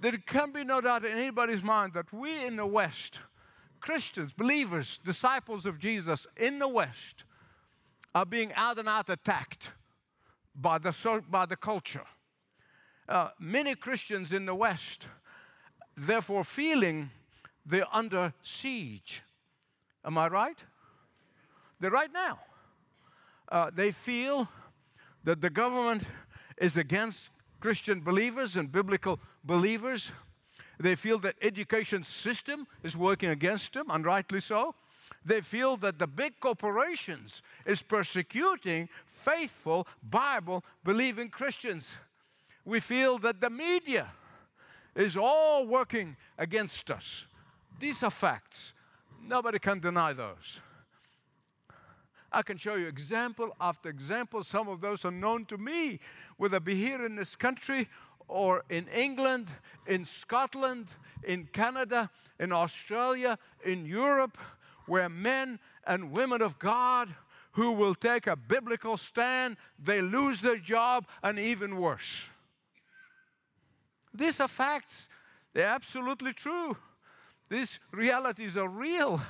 There 0.00 0.16
can 0.18 0.52
be 0.52 0.64
no 0.64 0.80
doubt 0.80 1.04
in 1.04 1.16
anybody's 1.16 1.62
mind 1.62 1.94
that 1.94 2.12
we 2.12 2.44
in 2.44 2.56
the 2.56 2.66
West, 2.66 3.20
Christians, 3.80 4.32
believers, 4.32 4.98
disciples 5.04 5.64
of 5.64 5.78
Jesus 5.78 6.26
in 6.36 6.58
the 6.58 6.68
West, 6.68 7.24
are 8.14 8.26
being 8.26 8.52
out 8.54 8.78
and 8.78 8.88
out 8.88 9.08
attacked 9.08 9.70
by 10.54 10.78
the, 10.78 11.22
by 11.30 11.46
the 11.46 11.56
culture. 11.56 12.04
Uh, 13.08 13.28
many 13.38 13.74
Christians 13.74 14.32
in 14.32 14.46
the 14.46 14.54
West, 14.54 15.08
therefore, 15.96 16.44
feeling 16.44 17.10
they're 17.64 17.86
under 17.92 18.34
siege. 18.42 19.22
Am 20.04 20.18
I 20.18 20.28
right? 20.28 20.62
They're 21.80 21.90
right 21.90 22.12
now. 22.12 22.40
Uh, 23.50 23.70
they 23.74 23.92
feel 23.92 24.48
that 25.24 25.40
the 25.40 25.50
government 25.50 26.04
is 26.58 26.76
against 26.76 27.30
Christian 27.60 28.00
believers 28.00 28.56
and 28.56 28.70
biblical 28.70 29.20
believers. 29.46 30.12
They 30.78 30.94
feel 30.94 31.18
that 31.20 31.36
education 31.40 32.04
system 32.04 32.66
is 32.82 32.96
working 32.96 33.30
against 33.30 33.72
them, 33.72 33.86
and 33.90 34.04
rightly 34.04 34.40
so. 34.40 34.74
They 35.24 35.40
feel 35.40 35.76
that 35.78 35.98
the 35.98 36.06
big 36.06 36.38
corporations 36.40 37.42
is 37.64 37.82
persecuting 37.82 38.88
faithful 39.06 39.86
Bible 40.02 40.64
believing 40.84 41.30
Christians. 41.30 41.98
We 42.64 42.80
feel 42.80 43.18
that 43.18 43.40
the 43.40 43.50
media 43.50 44.08
is 44.94 45.16
all 45.16 45.66
working 45.66 46.16
against 46.38 46.90
us. 46.90 47.26
These 47.78 48.02
are 48.02 48.10
facts. 48.10 48.72
Nobody 49.22 49.58
can 49.58 49.80
deny 49.80 50.12
those. 50.12 50.60
I 52.32 52.42
can 52.42 52.56
show 52.56 52.74
you 52.74 52.86
example 52.86 53.54
after 53.60 53.88
example. 53.88 54.42
Some 54.44 54.68
of 54.68 54.80
those 54.80 55.04
are 55.04 55.10
known 55.10 55.44
to 55.46 55.58
me, 55.58 56.00
whether 56.36 56.60
be 56.60 56.74
here 56.74 57.04
in 57.04 57.16
this 57.16 57.36
country 57.36 57.88
or 58.28 58.64
in 58.68 58.88
England, 58.88 59.48
in 59.86 60.04
Scotland, 60.04 60.88
in 61.22 61.48
Canada, 61.52 62.10
in 62.40 62.52
Australia, 62.52 63.38
in 63.64 63.86
Europe, 63.86 64.36
where 64.86 65.08
men 65.08 65.58
and 65.86 66.12
women 66.12 66.42
of 66.42 66.58
God 66.58 67.14
who 67.52 67.72
will 67.72 67.94
take 67.94 68.26
a 68.26 68.36
biblical 68.36 68.96
stand, 68.98 69.56
they 69.82 70.02
lose 70.02 70.42
their 70.42 70.58
job, 70.58 71.06
and 71.22 71.38
even 71.38 71.76
worse. 71.76 72.26
These 74.12 74.40
are 74.40 74.48
facts. 74.48 75.08
They're 75.54 75.66
absolutely 75.66 76.34
true. 76.34 76.76
These 77.48 77.80
realities 77.92 78.58
are 78.58 78.68
real. 78.68 79.22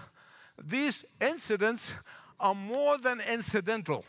These 0.60 1.04
incidents 1.20 1.94
are 2.38 2.54
more 2.54 2.98
than 2.98 3.20
incidental. 3.20 4.04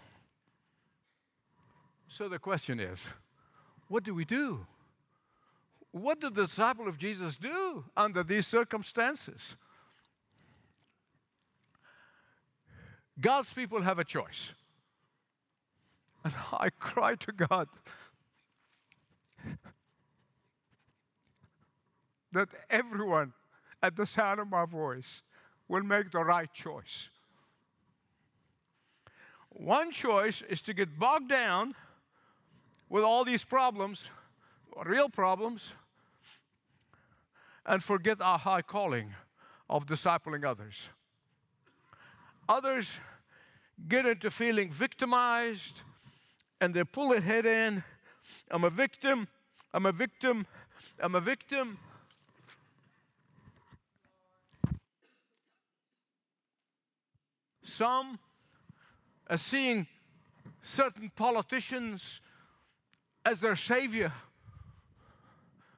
So 2.07 2.29
the 2.29 2.39
question 2.39 2.79
is 2.79 3.09
what 3.87 4.03
do 4.03 4.13
we 4.13 4.25
do? 4.25 4.65
What 5.91 6.19
did 6.19 6.35
the 6.35 6.43
disciple 6.43 6.87
of 6.87 6.97
Jesus 6.97 7.37
do 7.37 7.85
under 7.95 8.23
these 8.23 8.45
circumstances? 8.45 9.55
God's 13.19 13.51
people 13.51 13.81
have 13.81 13.97
a 13.97 14.03
choice. 14.03 14.53
And 16.23 16.33
I 16.53 16.69
cry 16.69 17.15
to 17.15 17.31
God 17.31 17.67
that 22.31 22.49
everyone 22.69 23.33
at 23.81 23.95
the 23.95 24.05
sound 24.05 24.39
of 24.39 24.47
my 24.47 24.65
voice 24.65 25.23
will 25.67 25.83
make 25.83 26.11
the 26.11 26.23
right 26.23 26.51
choice. 26.53 27.09
One 29.57 29.89
choice 29.91 30.43
is 30.43 30.61
to 30.61 30.73
get 30.73 30.99
bogged 30.99 31.29
down 31.29 31.73
with 32.89 33.03
all 33.03 33.25
these 33.25 33.43
problems, 33.43 34.11
real 34.85 35.09
problems, 35.09 35.73
and 37.65 37.83
forget 37.83 38.21
our 38.21 38.37
high 38.37 38.61
calling 38.61 39.15
of 39.67 39.87
discipling 39.87 40.45
others. 40.45 40.89
Others 42.47 42.99
get 43.87 44.05
into 44.05 44.29
feeling 44.29 44.71
victimized 44.71 45.81
and 46.61 46.73
they 46.75 46.83
pull 46.83 47.09
their 47.09 47.21
head 47.21 47.47
in. 47.47 47.83
I'm 48.51 48.63
a 48.63 48.69
victim, 48.69 49.27
I'm 49.73 49.87
a 49.87 49.91
victim, 49.91 50.45
I'm 50.99 51.15
a 51.15 51.19
victim. 51.19 51.79
Some 57.63 58.19
are 59.29 59.37
seeing 59.37 59.87
certain 60.61 61.11
politicians 61.15 62.21
as 63.25 63.41
their 63.41 63.55
savior 63.55 64.13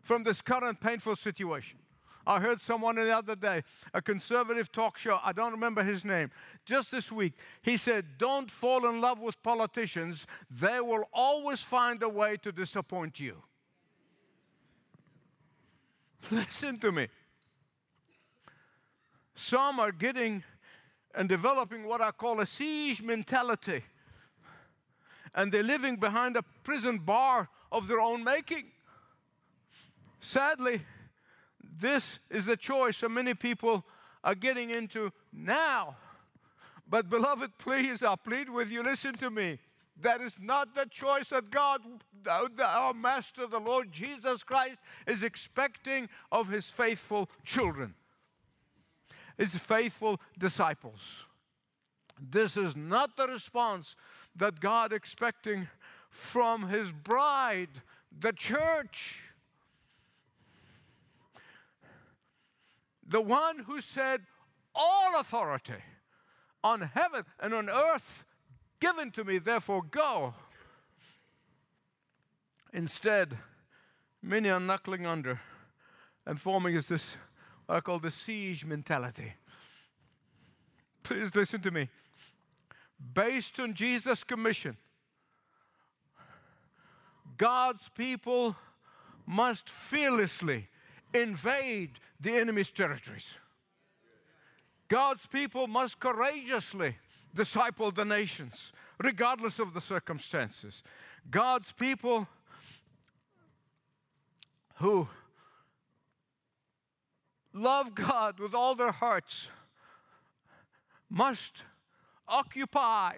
from 0.01 0.23
this 0.23 0.41
current 0.41 0.79
painful 0.79 1.15
situation. 1.15 1.79
I 2.27 2.39
heard 2.39 2.61
someone 2.61 2.95
the 2.95 3.15
other 3.15 3.35
day, 3.35 3.63
a 3.91 4.01
conservative 4.01 4.71
talk 4.71 4.99
show, 4.99 5.19
I 5.23 5.31
don't 5.31 5.51
remember 5.51 5.83
his 5.83 6.05
name, 6.05 6.29
just 6.63 6.91
this 6.91 7.11
week. 7.11 7.33
He 7.63 7.75
said, 7.75 8.05
Don't 8.19 8.51
fall 8.51 8.87
in 8.87 9.01
love 9.01 9.19
with 9.19 9.41
politicians, 9.41 10.27
they 10.51 10.79
will 10.79 11.05
always 11.11 11.61
find 11.61 12.03
a 12.03 12.09
way 12.09 12.37
to 12.37 12.51
disappoint 12.51 13.19
you. 13.19 13.41
Listen 16.31 16.77
to 16.79 16.91
me. 16.91 17.07
Some 19.33 19.79
are 19.79 19.91
getting 19.91 20.43
and 21.15 21.27
developing 21.27 21.85
what 21.87 22.01
I 22.01 22.11
call 22.11 22.39
a 22.39 22.45
siege 22.45 23.01
mentality. 23.01 23.83
And 25.33 25.51
they're 25.51 25.63
living 25.63 25.97
behind 25.97 26.37
a 26.37 26.43
prison 26.63 26.99
bar 26.99 27.49
of 27.71 27.87
their 27.87 27.99
own 27.99 28.23
making. 28.23 28.65
Sadly, 30.19 30.81
this 31.79 32.19
is 32.29 32.45
the 32.45 32.57
choice 32.57 32.97
so 32.97 33.09
many 33.09 33.33
people 33.33 33.85
are 34.23 34.35
getting 34.35 34.69
into 34.69 35.11
now. 35.31 35.95
But, 36.89 37.09
beloved, 37.09 37.57
please, 37.57 38.01
I 38.03 38.15
plead 38.15 38.49
with 38.49 38.71
you, 38.71 38.81
listen 38.83 39.13
to 39.15 39.29
me. 39.29 39.59
That 40.01 40.21
is 40.21 40.37
not 40.39 40.73
the 40.75 40.85
choice 40.85 41.29
that 41.29 41.51
God, 41.51 41.81
our 42.27 42.93
Master, 42.93 43.47
the 43.47 43.59
Lord 43.59 43.91
Jesus 43.91 44.43
Christ, 44.43 44.77
is 45.05 45.23
expecting 45.23 46.09
of 46.31 46.47
His 46.47 46.67
faithful 46.67 47.29
children, 47.43 47.93
His 49.39 49.55
faithful 49.55 50.19
disciples. 50.37 51.25
This 52.19 52.57
is 52.57 52.75
not 52.75 53.15
the 53.15 53.25
response 53.25 53.95
that 54.35 54.59
God 54.59 54.91
expecting 54.91 55.69
from 56.09 56.67
His 56.67 56.91
bride, 56.91 57.69
the 58.11 58.33
church. 58.33 59.21
The 63.07 63.21
one 63.21 63.59
who 63.59 63.79
said, 63.79 64.23
All 64.75 65.17
authority 65.17 65.81
on 66.61 66.81
heaven 66.81 67.23
and 67.39 67.53
on 67.53 67.69
earth 67.69 68.25
given 68.81 69.09
to 69.11 69.23
me, 69.23 69.37
therefore 69.37 69.83
go. 69.89 70.33
Instead, 72.73 73.37
many 74.21 74.49
are 74.49 74.59
knuckling 74.59 75.05
under 75.05 75.39
and 76.25 76.39
forming 76.39 76.75
is 76.75 76.89
this 76.89 77.17
Uh, 77.69 77.73
what 77.73 77.77
I 77.77 77.81
call 77.81 77.99
the 77.99 78.11
siege 78.11 78.65
mentality. 78.65 79.33
Please 81.03 81.33
listen 81.35 81.61
to 81.61 81.71
me. 81.71 81.87
Based 83.13 83.59
on 83.59 83.75
Jesus' 83.75 84.23
commission, 84.23 84.75
God's 87.37 87.87
people 87.89 88.55
must 89.25 89.69
fearlessly 89.69 90.67
invade 91.13 91.99
the 92.19 92.31
enemy's 92.37 92.71
territories. 92.71 93.35
God's 94.87 95.27
people 95.27 95.67
must 95.67 95.99
courageously 95.99 96.95
disciple 97.35 97.91
the 97.91 98.03
nations, 98.03 98.73
regardless 99.01 99.59
of 99.59 99.73
the 99.75 99.81
circumstances. 99.81 100.83
God's 101.29 101.71
people 101.71 102.27
who 104.75 105.07
love 107.59 107.93
God 107.93 108.39
with 108.39 108.53
all 108.53 108.75
their 108.75 108.91
hearts 108.91 109.49
must 111.09 111.63
occupy. 112.27 113.13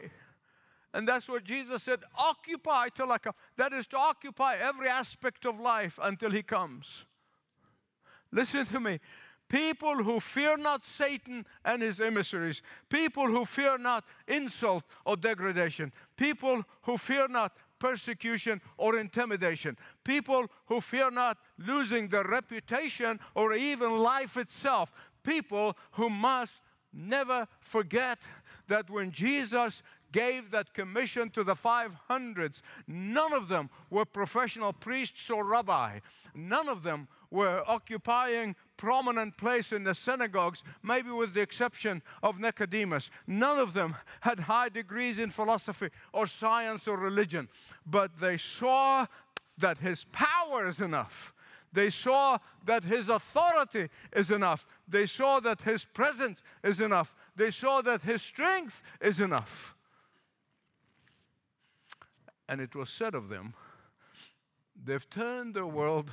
And 0.93 1.07
that's 1.07 1.29
what 1.29 1.43
Jesus 1.43 1.83
said 1.83 1.99
occupy 2.17 2.89
till 2.89 3.11
I 3.11 3.17
come. 3.17 3.33
That 3.57 3.73
is 3.73 3.87
to 3.87 3.97
occupy 3.97 4.55
every 4.55 4.89
aspect 4.89 5.45
of 5.45 5.59
life 5.59 5.99
until 6.01 6.31
He 6.31 6.43
comes. 6.43 7.05
Listen 8.31 8.65
to 8.65 8.79
me. 8.79 8.99
People 9.47 10.03
who 10.03 10.21
fear 10.21 10.55
not 10.55 10.85
Satan 10.85 11.45
and 11.65 11.81
his 11.81 11.99
emissaries, 11.99 12.61
people 12.87 13.27
who 13.27 13.43
fear 13.43 13.77
not 13.77 14.05
insult 14.25 14.85
or 15.05 15.17
degradation, 15.17 15.91
people 16.15 16.63
who 16.83 16.97
fear 16.97 17.27
not 17.27 17.57
persecution 17.81 18.61
or 18.77 18.95
intimidation, 18.95 19.75
people 20.03 20.45
who 20.67 20.79
fear 20.79 21.09
not 21.09 21.39
losing 21.57 22.07
their 22.07 22.23
reputation 22.23 23.19
or 23.33 23.53
even 23.53 23.97
life 23.97 24.37
itself, 24.37 24.93
people 25.23 25.75
who 25.93 26.07
must 26.07 26.61
never 26.93 27.47
forget 27.59 28.19
that 28.67 28.87
when 28.89 29.11
Jesus 29.11 29.81
gave 30.11 30.51
that 30.51 30.73
commission 30.75 31.31
to 31.31 31.43
the 31.43 31.55
500s, 31.55 32.61
none 32.87 33.33
of 33.33 33.47
them 33.47 33.69
were 33.89 34.05
professional 34.05 34.73
priests 34.73 35.31
or 35.31 35.43
rabbi. 35.43 35.99
None 36.35 36.69
of 36.69 36.83
them 36.83 37.07
were 37.31 37.63
occupying 37.65 38.55
prominent 38.81 39.37
place 39.37 39.71
in 39.71 39.83
the 39.83 39.93
synagogues, 39.93 40.63
maybe 40.81 41.11
with 41.11 41.35
the 41.35 41.39
exception 41.39 42.01
of 42.23 42.39
Nicodemus. 42.39 43.11
None 43.27 43.59
of 43.59 43.73
them 43.73 43.95
had 44.21 44.39
high 44.39 44.69
degrees 44.69 45.19
in 45.19 45.29
philosophy 45.29 45.89
or 46.13 46.25
science 46.25 46.87
or 46.87 46.97
religion, 46.97 47.47
but 47.85 48.19
they 48.19 48.37
saw 48.37 49.05
that 49.59 49.77
his 49.77 50.05
power 50.11 50.65
is 50.65 50.81
enough. 50.81 51.31
They 51.71 51.91
saw 51.91 52.39
that 52.65 52.83
his 52.83 53.07
authority 53.07 53.89
is 54.13 54.31
enough. 54.31 54.65
They 54.87 55.05
saw 55.05 55.39
that 55.41 55.61
his 55.61 55.85
presence 55.85 56.41
is 56.63 56.81
enough. 56.81 57.13
They 57.35 57.51
saw 57.51 57.83
that 57.83 58.01
his 58.01 58.23
strength 58.23 58.81
is 58.99 59.19
enough. 59.19 59.75
And 62.49 62.59
it 62.59 62.75
was 62.75 62.89
said 62.89 63.13
of 63.13 63.29
them, 63.29 63.53
they've 64.75 65.07
turned 65.07 65.53
the 65.53 65.67
world 65.67 66.09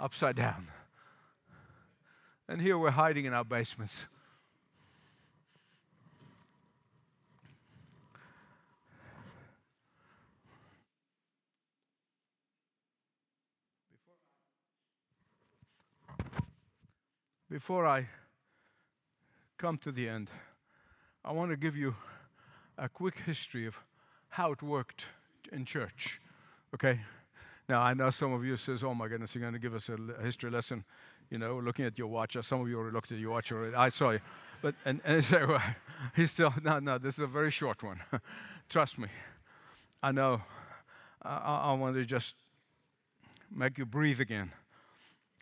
upside 0.00 0.36
down. 0.36 0.68
And 2.50 2.60
here 2.60 2.76
we're 2.76 2.90
hiding 2.90 3.26
in 3.26 3.32
our 3.32 3.44
basements. 3.44 4.06
Before 17.48 17.86
I 17.86 18.08
come 19.56 19.78
to 19.78 19.92
the 19.92 20.08
end, 20.08 20.28
I 21.24 21.30
want 21.30 21.52
to 21.52 21.56
give 21.56 21.76
you 21.76 21.94
a 22.76 22.88
quick 22.88 23.18
history 23.24 23.64
of 23.68 23.76
how 24.28 24.50
it 24.50 24.60
worked 24.60 25.04
in 25.52 25.64
church. 25.64 26.20
Okay? 26.74 26.98
Now, 27.68 27.82
I 27.82 27.94
know 27.94 28.10
some 28.10 28.32
of 28.32 28.44
you 28.44 28.56
says, 28.56 28.82
oh 28.82 28.92
my 28.92 29.06
goodness, 29.06 29.36
you're 29.36 29.42
going 29.42 29.52
to 29.52 29.60
give 29.60 29.76
us 29.76 29.88
a 29.88 30.20
history 30.20 30.50
lesson, 30.50 30.82
you 31.30 31.38
know, 31.38 31.58
looking 31.58 31.84
at 31.84 31.96
your 31.98 32.08
watch. 32.08 32.36
Uh, 32.36 32.42
some 32.42 32.60
of 32.60 32.68
you 32.68 32.76
already 32.76 32.94
looked 32.94 33.12
at 33.12 33.18
your 33.18 33.30
watch 33.30 33.52
already. 33.52 33.74
I 33.74 33.88
saw 33.88 34.10
you. 34.10 34.20
But, 34.62 34.74
and, 34.84 35.00
and 35.04 35.24
well, 35.30 35.62
he's 36.14 36.32
still, 36.32 36.52
no, 36.62 36.78
no, 36.80 36.98
this 36.98 37.14
is 37.14 37.20
a 37.20 37.26
very 37.26 37.50
short 37.50 37.82
one. 37.82 38.00
Trust 38.68 38.98
me. 38.98 39.08
I 40.02 40.12
know. 40.12 40.42
I, 41.22 41.70
I 41.70 41.72
want 41.74 41.96
to 41.96 42.04
just 42.04 42.34
make 43.50 43.78
you 43.78 43.86
breathe 43.86 44.20
again. 44.20 44.52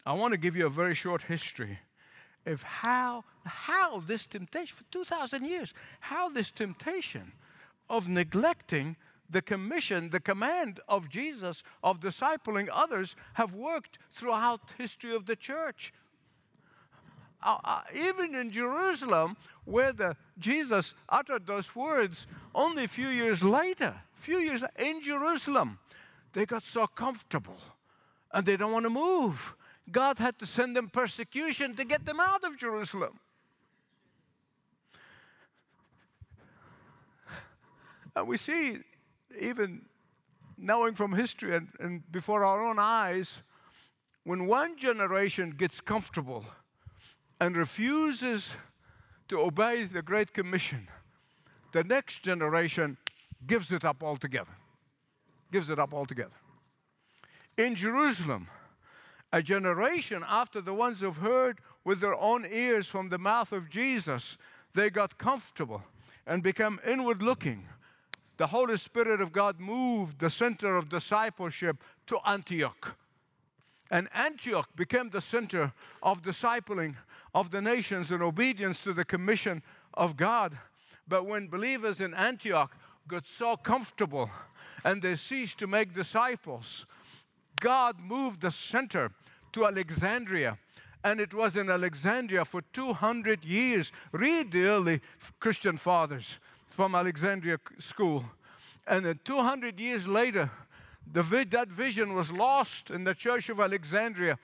I 0.06 0.12
want 0.12 0.32
to 0.32 0.38
give 0.38 0.56
you 0.56 0.66
a 0.66 0.70
very 0.70 0.94
short 0.94 1.22
history 1.22 1.78
of 2.46 2.62
how, 2.62 3.24
how 3.44 4.00
this 4.00 4.26
temptation, 4.26 4.74
for 4.74 4.84
2,000 4.90 5.44
years, 5.44 5.74
how 6.00 6.28
this 6.28 6.50
temptation 6.50 7.32
of 7.90 8.08
neglecting 8.08 8.96
the 9.30 9.42
commission, 9.42 10.10
the 10.10 10.20
command 10.20 10.80
of 10.88 11.08
Jesus 11.08 11.62
of 11.82 12.00
discipling 12.00 12.68
others 12.72 13.14
have 13.34 13.54
worked 13.54 13.98
throughout 14.10 14.60
history 14.78 15.14
of 15.14 15.26
the 15.26 15.36
church. 15.36 15.92
Uh, 17.42 17.58
uh, 17.62 17.80
even 17.94 18.34
in 18.34 18.50
Jerusalem, 18.50 19.36
where 19.64 19.92
the, 19.92 20.16
Jesus 20.38 20.94
uttered 21.08 21.46
those 21.46 21.76
words, 21.76 22.26
only 22.54 22.84
a 22.84 22.88
few 22.88 23.08
years 23.08 23.42
later, 23.42 23.94
a 24.16 24.20
few 24.20 24.38
years 24.38 24.64
in 24.78 25.02
Jerusalem, 25.02 25.78
they 26.32 26.46
got 26.46 26.64
so 26.64 26.86
comfortable 26.86 27.58
and 28.32 28.44
they 28.44 28.56
don't 28.56 28.72
want 28.72 28.84
to 28.86 28.90
move. 28.90 29.54
God 29.90 30.18
had 30.18 30.38
to 30.40 30.46
send 30.46 30.76
them 30.76 30.88
persecution 30.88 31.74
to 31.76 31.84
get 31.84 32.04
them 32.04 32.20
out 32.20 32.44
of 32.44 32.56
Jerusalem. 32.56 33.20
And 38.16 38.26
we 38.26 38.36
see 38.36 38.78
even 39.40 39.82
knowing 40.56 40.94
from 40.94 41.12
history 41.12 41.54
and, 41.54 41.68
and 41.80 42.10
before 42.10 42.44
our 42.44 42.64
own 42.64 42.78
eyes, 42.78 43.42
when 44.24 44.46
one 44.46 44.76
generation 44.76 45.50
gets 45.50 45.80
comfortable 45.80 46.44
and 47.40 47.56
refuses 47.56 48.56
to 49.28 49.40
obey 49.40 49.84
the 49.84 50.02
Great 50.02 50.32
Commission, 50.34 50.88
the 51.72 51.84
next 51.84 52.22
generation 52.22 52.96
gives 53.46 53.72
it 53.72 53.84
up 53.84 54.02
altogether. 54.02 54.50
Gives 55.52 55.70
it 55.70 55.78
up 55.78 55.94
altogether. 55.94 56.34
In 57.56 57.74
Jerusalem, 57.74 58.48
a 59.32 59.42
generation 59.42 60.24
after 60.26 60.60
the 60.60 60.74
ones 60.74 61.00
who've 61.00 61.16
heard 61.16 61.60
with 61.84 62.00
their 62.00 62.14
own 62.14 62.46
ears 62.50 62.86
from 62.86 63.08
the 63.08 63.18
mouth 63.18 63.52
of 63.52 63.70
Jesus, 63.70 64.38
they 64.74 64.90
got 64.90 65.18
comfortable 65.18 65.82
and 66.26 66.42
became 66.42 66.80
inward 66.86 67.22
looking 67.22 67.66
the 68.38 68.46
Holy 68.46 68.76
Spirit 68.76 69.20
of 69.20 69.32
God 69.32 69.60
moved 69.60 70.20
the 70.20 70.30
center 70.30 70.76
of 70.76 70.88
discipleship 70.88 71.82
to 72.06 72.18
Antioch. 72.24 72.96
And 73.90 74.08
Antioch 74.14 74.68
became 74.76 75.10
the 75.10 75.20
center 75.20 75.72
of 76.02 76.22
discipling 76.22 76.94
of 77.34 77.50
the 77.50 77.60
nations 77.60 78.12
in 78.12 78.22
obedience 78.22 78.82
to 78.82 78.92
the 78.92 79.04
commission 79.04 79.62
of 79.94 80.16
God. 80.16 80.56
But 81.08 81.26
when 81.26 81.48
believers 81.48 82.00
in 82.00 82.14
Antioch 82.14 82.76
got 83.08 83.26
so 83.26 83.56
comfortable 83.56 84.30
and 84.84 85.02
they 85.02 85.16
ceased 85.16 85.58
to 85.58 85.66
make 85.66 85.92
disciples, 85.92 86.86
God 87.60 87.98
moved 87.98 88.42
the 88.42 88.52
center 88.52 89.10
to 89.52 89.66
Alexandria. 89.66 90.58
And 91.02 91.20
it 91.20 91.34
was 91.34 91.56
in 91.56 91.70
Alexandria 91.70 92.44
for 92.44 92.62
200 92.72 93.44
years. 93.44 93.90
Read 94.12 94.52
the 94.52 94.66
early 94.66 95.00
Christian 95.40 95.76
fathers 95.76 96.38
from 96.78 96.94
Alexandria 96.94 97.58
school. 97.80 98.24
And 98.86 99.04
then 99.04 99.18
200 99.24 99.80
years 99.80 100.06
later, 100.06 100.48
that 101.12 101.66
vision 101.70 102.14
was 102.14 102.30
lost 102.30 102.92
in 102.92 103.02
the 103.02 103.16
church 103.16 103.48
of 103.48 103.58
Alexandria, 103.58 104.38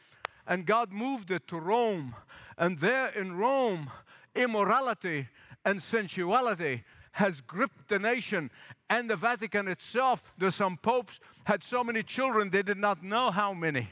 and 0.45 0.67
God 0.67 0.93
moved 0.93 1.31
it 1.31 1.47
to 1.47 1.61
Rome. 1.61 2.17
And 2.59 2.81
there 2.81 3.11
in 3.11 3.37
Rome, 3.37 3.89
immorality 4.35 5.29
and 5.65 5.81
sensuality 5.81 6.83
has 7.13 7.41
gripped 7.41 7.87
the 7.87 8.01
nation 8.01 8.51
and 8.91 9.09
the 9.09 9.15
Vatican 9.15 9.69
itself. 9.69 10.33
There's 10.37 10.57
some 10.57 10.77
popes 10.77 11.21
had 11.45 11.63
so 11.63 11.85
many 11.85 12.03
children 12.03 12.51
they 12.51 12.65
did 12.65 12.79
not 12.79 13.05
know 13.05 13.31
how 13.31 13.53
many. 13.53 13.91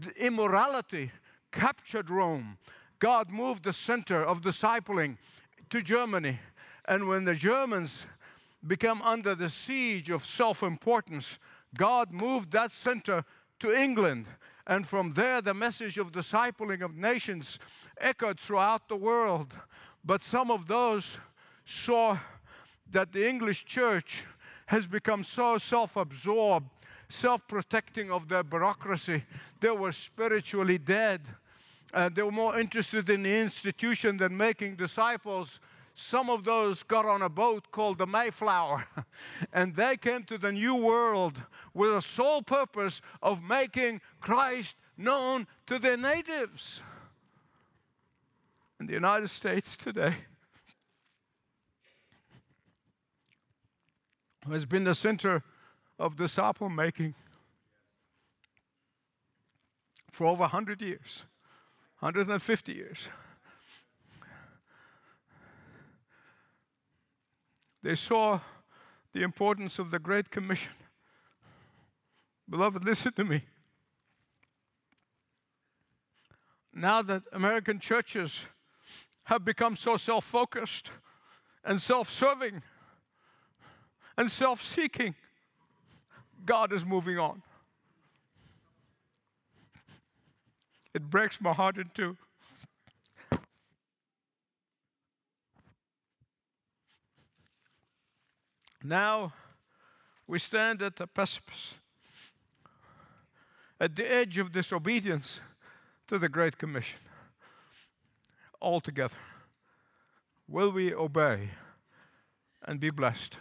The 0.00 0.24
immorality 0.24 1.10
captured 1.50 2.10
Rome. 2.10 2.58
God 3.00 3.32
moved 3.32 3.64
the 3.64 3.72
center 3.72 4.24
of 4.24 4.40
discipling 4.40 5.16
to 5.70 5.82
Germany. 5.82 6.38
And 6.86 7.08
when 7.08 7.24
the 7.24 7.34
Germans 7.34 8.06
became 8.66 9.02
under 9.02 9.34
the 9.34 9.48
siege 9.48 10.10
of 10.10 10.24
self 10.24 10.62
importance, 10.62 11.38
God 11.76 12.12
moved 12.12 12.52
that 12.52 12.72
center 12.72 13.24
to 13.60 13.72
England. 13.72 14.26
And 14.66 14.86
from 14.86 15.12
there, 15.14 15.42
the 15.42 15.54
message 15.54 15.98
of 15.98 16.12
discipling 16.12 16.82
of 16.82 16.96
nations 16.96 17.58
echoed 17.98 18.38
throughout 18.38 18.88
the 18.88 18.96
world. 18.96 19.52
But 20.04 20.22
some 20.22 20.50
of 20.50 20.66
those 20.66 21.18
saw 21.64 22.18
that 22.90 23.12
the 23.12 23.28
English 23.28 23.64
church 23.64 24.24
has 24.66 24.86
become 24.86 25.24
so 25.24 25.58
self 25.58 25.96
absorbed, 25.96 26.68
self 27.08 27.46
protecting 27.46 28.10
of 28.10 28.28
their 28.28 28.42
bureaucracy, 28.42 29.24
they 29.60 29.70
were 29.70 29.92
spiritually 29.92 30.78
dead. 30.78 31.20
Uh, 31.94 32.08
they 32.08 32.22
were 32.22 32.32
more 32.32 32.58
interested 32.58 33.10
in 33.10 33.22
the 33.22 33.34
institution 33.34 34.16
than 34.16 34.34
making 34.34 34.76
disciples. 34.76 35.60
Some 35.94 36.30
of 36.30 36.44
those 36.44 36.82
got 36.82 37.04
on 37.04 37.22
a 37.22 37.28
boat 37.28 37.70
called 37.70 37.98
the 37.98 38.06
Mayflower, 38.06 38.86
and 39.52 39.76
they 39.76 39.96
came 39.96 40.24
to 40.24 40.38
the 40.38 40.52
New 40.52 40.74
World 40.74 41.42
with 41.74 41.94
a 41.94 42.02
sole 42.02 42.42
purpose 42.42 43.02
of 43.22 43.42
making 43.42 44.00
Christ 44.20 44.76
known 44.96 45.46
to 45.66 45.78
their 45.78 45.96
natives. 45.96 46.82
In 48.80 48.86
the 48.86 48.94
United 48.94 49.28
States 49.28 49.76
today, 49.76 50.16
has 54.50 54.66
been 54.66 54.84
the 54.84 54.94
center 54.94 55.44
of 55.98 56.16
disciple 56.16 56.68
making 56.68 57.14
for 60.10 60.26
over 60.26 60.40
100 60.40 60.82
years, 60.82 61.24
150 62.00 62.72
years. 62.72 63.08
They 67.82 67.94
saw 67.94 68.40
the 69.12 69.22
importance 69.22 69.78
of 69.78 69.90
the 69.90 69.98
Great 69.98 70.30
Commission. 70.30 70.72
Beloved, 72.48 72.84
listen 72.84 73.12
to 73.14 73.24
me. 73.24 73.42
Now 76.72 77.02
that 77.02 77.22
American 77.32 77.80
churches 77.80 78.46
have 79.24 79.44
become 79.44 79.76
so 79.76 79.96
self 79.96 80.24
focused 80.24 80.90
and 81.64 81.80
self 81.80 82.10
serving, 82.10 82.62
and 84.16 84.30
self 84.30 84.62
seeking, 84.62 85.14
God 86.44 86.72
is 86.72 86.84
moving 86.84 87.18
on. 87.18 87.42
It 90.94 91.08
breaks 91.08 91.40
my 91.40 91.52
heart 91.52 91.78
in 91.78 91.90
two. 91.94 92.16
Now 98.84 99.32
we 100.26 100.38
stand 100.38 100.82
at 100.82 100.96
the 100.96 101.06
precipice, 101.06 101.74
at 103.80 103.94
the 103.94 104.10
edge 104.10 104.38
of 104.38 104.52
disobedience 104.52 105.40
to 106.08 106.18
the 106.18 106.28
Great 106.28 106.58
Commission. 106.58 106.98
All 108.60 108.80
together. 108.80 109.16
Will 110.48 110.70
we 110.70 110.94
obey 110.94 111.50
and 112.62 112.78
be 112.78 112.90
blessed? 112.90 113.38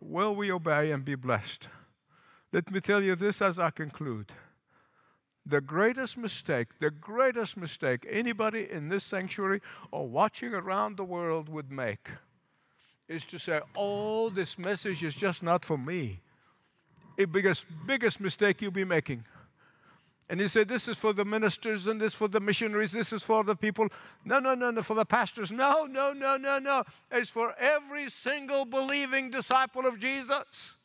Will 0.00 0.34
we 0.34 0.50
obey 0.50 0.90
and 0.90 1.04
be 1.04 1.14
blessed? 1.14 1.68
Let 2.52 2.70
me 2.70 2.80
tell 2.80 3.02
you 3.02 3.14
this 3.14 3.42
as 3.42 3.58
I 3.58 3.70
conclude. 3.70 4.32
The 5.46 5.60
greatest 5.60 6.16
mistake, 6.16 6.78
the 6.80 6.90
greatest 6.90 7.56
mistake 7.56 8.06
anybody 8.08 8.68
in 8.70 8.88
this 8.88 9.04
sanctuary 9.04 9.60
or 9.90 10.08
watching 10.08 10.54
around 10.54 10.96
the 10.96 11.04
world 11.04 11.48
would 11.48 11.70
make 11.70 12.10
is 13.10 13.24
to 13.24 13.38
say, 13.38 13.60
oh, 13.76 14.30
this 14.30 14.56
message 14.56 15.02
is 15.02 15.14
just 15.14 15.42
not 15.42 15.64
for 15.64 15.76
me. 15.76 16.20
The 17.16 17.26
biggest, 17.26 17.66
biggest 17.84 18.20
mistake 18.20 18.62
you'll 18.62 18.70
be 18.70 18.84
making. 18.84 19.24
And 20.30 20.40
he 20.40 20.46
said, 20.46 20.68
This 20.68 20.86
is 20.86 20.96
for 20.96 21.12
the 21.12 21.24
ministers 21.24 21.88
and 21.88 22.00
this 22.00 22.14
for 22.14 22.28
the 22.28 22.38
missionaries, 22.38 22.92
this 22.92 23.12
is 23.12 23.24
for 23.24 23.42
the 23.42 23.56
people. 23.56 23.88
No, 24.24 24.38
no, 24.38 24.54
no, 24.54 24.70
no, 24.70 24.80
for 24.80 24.94
the 24.94 25.04
pastors. 25.04 25.50
No, 25.50 25.86
no, 25.86 26.12
no, 26.12 26.36
no, 26.36 26.60
no. 26.60 26.84
It's 27.10 27.28
for 27.28 27.52
every 27.58 28.08
single 28.08 28.64
believing 28.64 29.30
disciple 29.30 29.86
of 29.86 29.98
Jesus. 29.98 30.76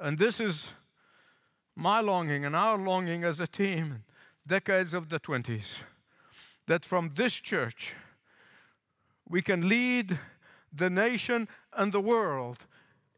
And 0.00 0.16
this 0.18 0.38
is 0.38 0.70
my 1.74 2.00
longing 2.00 2.44
and 2.44 2.54
our 2.54 2.78
longing 2.78 3.24
as 3.24 3.40
a 3.40 3.46
team, 3.48 4.04
decades 4.46 4.94
of 4.94 5.08
the 5.08 5.18
20s, 5.18 5.82
that 6.68 6.84
from 6.84 7.10
this 7.16 7.34
church 7.34 7.94
we 9.28 9.42
can 9.42 9.68
lead 9.68 10.18
the 10.72 10.88
nation 10.88 11.48
and 11.72 11.92
the 11.92 12.00
world 12.00 12.66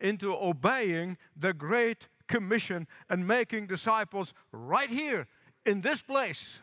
into 0.01 0.34
obeying 0.34 1.18
the 1.36 1.53
Great 1.53 2.09
Commission 2.26 2.86
and 3.09 3.26
making 3.26 3.66
disciples 3.66 4.32
right 4.53 4.88
here 4.88 5.26
in 5.66 5.80
this 5.80 6.01
place. 6.01 6.61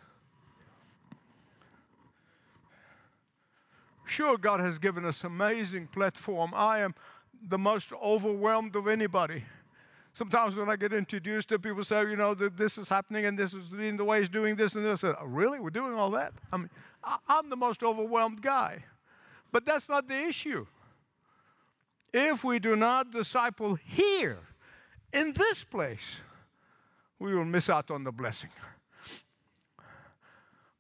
Sure, 4.06 4.38
God 4.38 4.62
has 4.62 4.80
given 4.80 5.06
us 5.06 5.24
amazing 5.24 5.88
platform. 5.88 6.54
I 6.56 6.80
am 6.80 6.96
the 7.48 7.58
most 7.58 7.92
overwhelmed 7.94 8.76
of 8.76 8.88
anybody. 8.88 9.44
Sometimes 10.18 10.56
when 10.56 10.68
I 10.68 10.76
get 10.76 10.94
introduced 10.94 11.50
to 11.50 11.60
people 11.60 11.84
say, 11.84 12.02
you 12.02 12.16
know, 12.16 12.34
this 12.34 12.80
is 12.80 12.90
happening 12.90 13.26
and 13.26 13.38
this 13.38 13.54
is 13.54 13.70
the 13.70 14.04
way 14.04 14.20
he's 14.20 14.30
doing 14.30 14.56
this 14.56 14.74
and 14.74 14.84
this. 14.84 15.04
I 15.04 15.12
say, 15.12 15.18
really? 15.24 15.60
We're 15.60 15.70
doing 15.70 15.94
all 15.94 16.10
that? 16.12 16.34
I 16.52 16.58
mean, 16.58 16.70
I'm 17.28 17.50
the 17.50 17.56
most 17.56 17.84
overwhelmed 17.84 18.42
guy. 18.42 18.84
But 19.52 19.66
that's 19.66 19.88
not 19.88 20.08
the 20.08 20.20
issue 20.20 20.66
if 22.14 22.44
we 22.44 22.58
do 22.60 22.76
not 22.76 23.12
disciple 23.12 23.76
here, 23.76 24.40
in 25.14 25.34
this 25.34 25.64
place, 25.64 26.22
we 27.20 27.36
will 27.36 27.46
miss 27.46 27.70
out 27.70 27.92
on 27.92 28.04
the 28.04 28.12
blessing. 28.12 28.50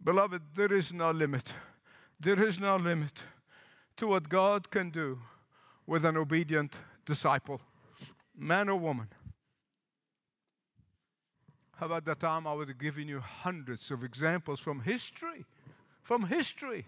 Beloved, 0.04 0.42
there 0.56 0.74
is 0.74 0.94
no 0.94 1.12
limit. 1.12 1.54
There 2.20 2.42
is 2.44 2.60
no 2.60 2.78
limit 2.78 3.24
to 3.98 4.08
what 4.08 4.30
God 4.30 4.72
can 4.72 4.90
do 4.90 5.20
with 5.86 6.06
an 6.06 6.18
obedient 6.18 6.74
disciple, 7.06 7.62
man 8.36 8.70
or 8.70 8.76
woman. 8.76 9.08
How 11.78 11.86
about 11.86 12.06
that 12.06 12.20
time 12.20 12.48
I 12.48 12.54
would 12.54 12.70
have 12.70 12.80
given 12.80 13.08
you 13.08 13.20
hundreds 13.20 13.92
of 13.92 14.04
examples 14.04 14.60
from 14.60 14.82
history, 14.82 15.46
from 16.02 16.26
history, 16.26 16.86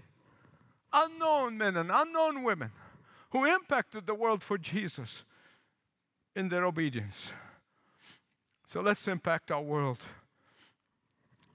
unknown 0.92 1.58
men 1.58 1.78
and 1.78 1.92
unknown 1.92 2.44
women 2.44 2.72
who 3.32 3.46
impacted 3.46 4.08
the 4.08 4.16
world 4.16 4.42
for 4.42 4.58
Jesus 4.58 5.24
in 6.36 6.50
their 6.50 6.66
obedience. 6.66 7.32
So 8.66 8.82
let's 8.82 9.08
impact 9.08 9.52
our 9.52 9.62
world 9.62 10.00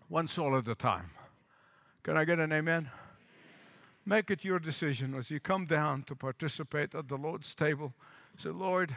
one 0.08 0.28
soul 0.28 0.56
at 0.56 0.68
a 0.68 0.74
time. 0.76 1.10
Can 2.04 2.16
I 2.16 2.24
get 2.24 2.38
an 2.38 2.52
amen? 2.52 2.90
Make 4.06 4.30
it 4.30 4.44
your 4.44 4.58
decision 4.60 5.14
as 5.14 5.30
you 5.30 5.40
come 5.40 5.66
down 5.66 6.02
to 6.04 6.14
participate 6.14 6.94
at 6.94 7.08
the 7.08 7.16
Lord's 7.16 7.54
table. 7.54 7.94
Say, 8.36 8.50
Lord, 8.50 8.94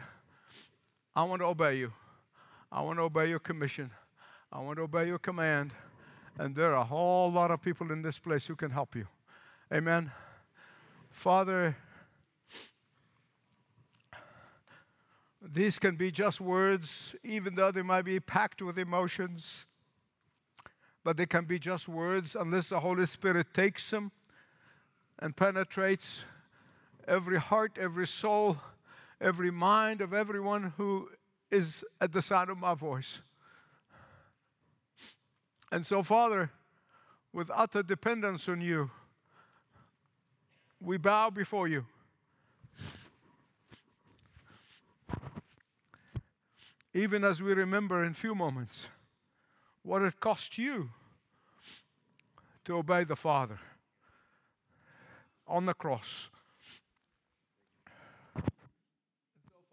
I 1.16 1.24
want 1.24 1.40
to 1.40 1.46
obey 1.46 1.76
you. 1.76 1.92
I 2.70 2.82
want 2.82 2.98
to 2.98 3.02
obey 3.02 3.30
your 3.30 3.38
commission. 3.38 3.90
I 4.52 4.60
want 4.60 4.76
to 4.76 4.82
obey 4.82 5.06
your 5.06 5.18
command. 5.18 5.72
And 6.38 6.54
there 6.54 6.72
are 6.72 6.82
a 6.82 6.84
whole 6.84 7.30
lot 7.30 7.50
of 7.50 7.60
people 7.60 7.90
in 7.90 8.02
this 8.02 8.18
place 8.18 8.46
who 8.46 8.56
can 8.56 8.70
help 8.70 8.94
you. 8.94 9.06
Amen. 9.72 10.12
Father, 11.10 11.76
These 15.40 15.78
can 15.78 15.94
be 15.94 16.10
just 16.10 16.40
words, 16.40 17.14
even 17.22 17.54
though 17.54 17.70
they 17.70 17.82
might 17.82 18.02
be 18.02 18.18
packed 18.18 18.60
with 18.60 18.78
emotions. 18.78 19.66
But 21.04 21.16
they 21.16 21.26
can 21.26 21.44
be 21.44 21.58
just 21.58 21.88
words 21.88 22.36
unless 22.38 22.70
the 22.70 22.80
Holy 22.80 23.06
Spirit 23.06 23.54
takes 23.54 23.90
them 23.90 24.10
and 25.18 25.36
penetrates 25.36 26.24
every 27.06 27.38
heart, 27.38 27.78
every 27.80 28.06
soul, 28.06 28.58
every 29.20 29.50
mind 29.50 30.00
of 30.00 30.12
everyone 30.12 30.74
who 30.76 31.08
is 31.50 31.84
at 32.00 32.12
the 32.12 32.20
sound 32.20 32.50
of 32.50 32.58
my 32.58 32.74
voice. 32.74 33.20
And 35.70 35.84
so, 35.84 36.02
Father, 36.02 36.50
with 37.32 37.50
utter 37.54 37.82
dependence 37.82 38.48
on 38.48 38.60
you, 38.60 38.90
we 40.80 40.96
bow 40.96 41.30
before 41.30 41.68
you. 41.68 41.84
Even 46.94 47.22
as 47.22 47.42
we 47.42 47.52
remember 47.52 48.02
in 48.02 48.14
few 48.14 48.34
moments 48.34 48.88
what 49.82 50.02
it 50.02 50.20
cost 50.20 50.58
you 50.58 50.90
to 52.64 52.76
obey 52.76 53.04
the 53.04 53.16
Father 53.16 53.60
on 55.46 55.66
the 55.66 55.74
cross. 55.74 56.28
So, 58.34 58.42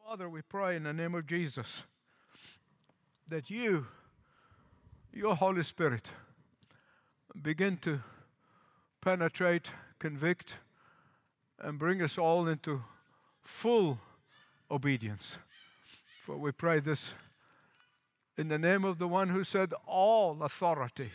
Father, 0.05 0.29
we 0.29 0.41
pray 0.41 0.75
in 0.75 0.83
the 0.83 0.93
name 0.93 1.15
of 1.15 1.25
Jesus 1.25 1.83
that 3.27 3.49
you, 3.49 3.87
your 5.15 5.35
Holy 5.35 5.63
Spirit, 5.63 6.11
begin 7.41 7.77
to 7.77 8.01
penetrate, 9.01 9.69
convict, 9.97 10.57
and 11.57 11.79
bring 11.79 12.01
us 12.01 12.17
all 12.17 12.47
into 12.47 12.83
full 13.41 13.97
obedience. 14.69 15.37
For 16.25 16.35
we 16.37 16.51
pray 16.51 16.81
this 16.81 17.13
in 18.37 18.49
the 18.49 18.59
name 18.59 18.83
of 18.83 18.99
the 18.99 19.07
one 19.07 19.29
who 19.29 19.45
said, 19.45 19.73
All 19.87 20.43
authority 20.43 21.11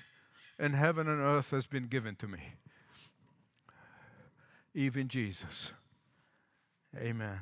in 0.59 0.73
heaven 0.73 1.07
and 1.07 1.21
earth 1.21 1.51
has 1.51 1.67
been 1.67 1.87
given 1.87 2.17
to 2.17 2.27
me, 2.27 2.55
even 4.75 5.09
Jesus. 5.09 5.73
Amen. 6.97 7.41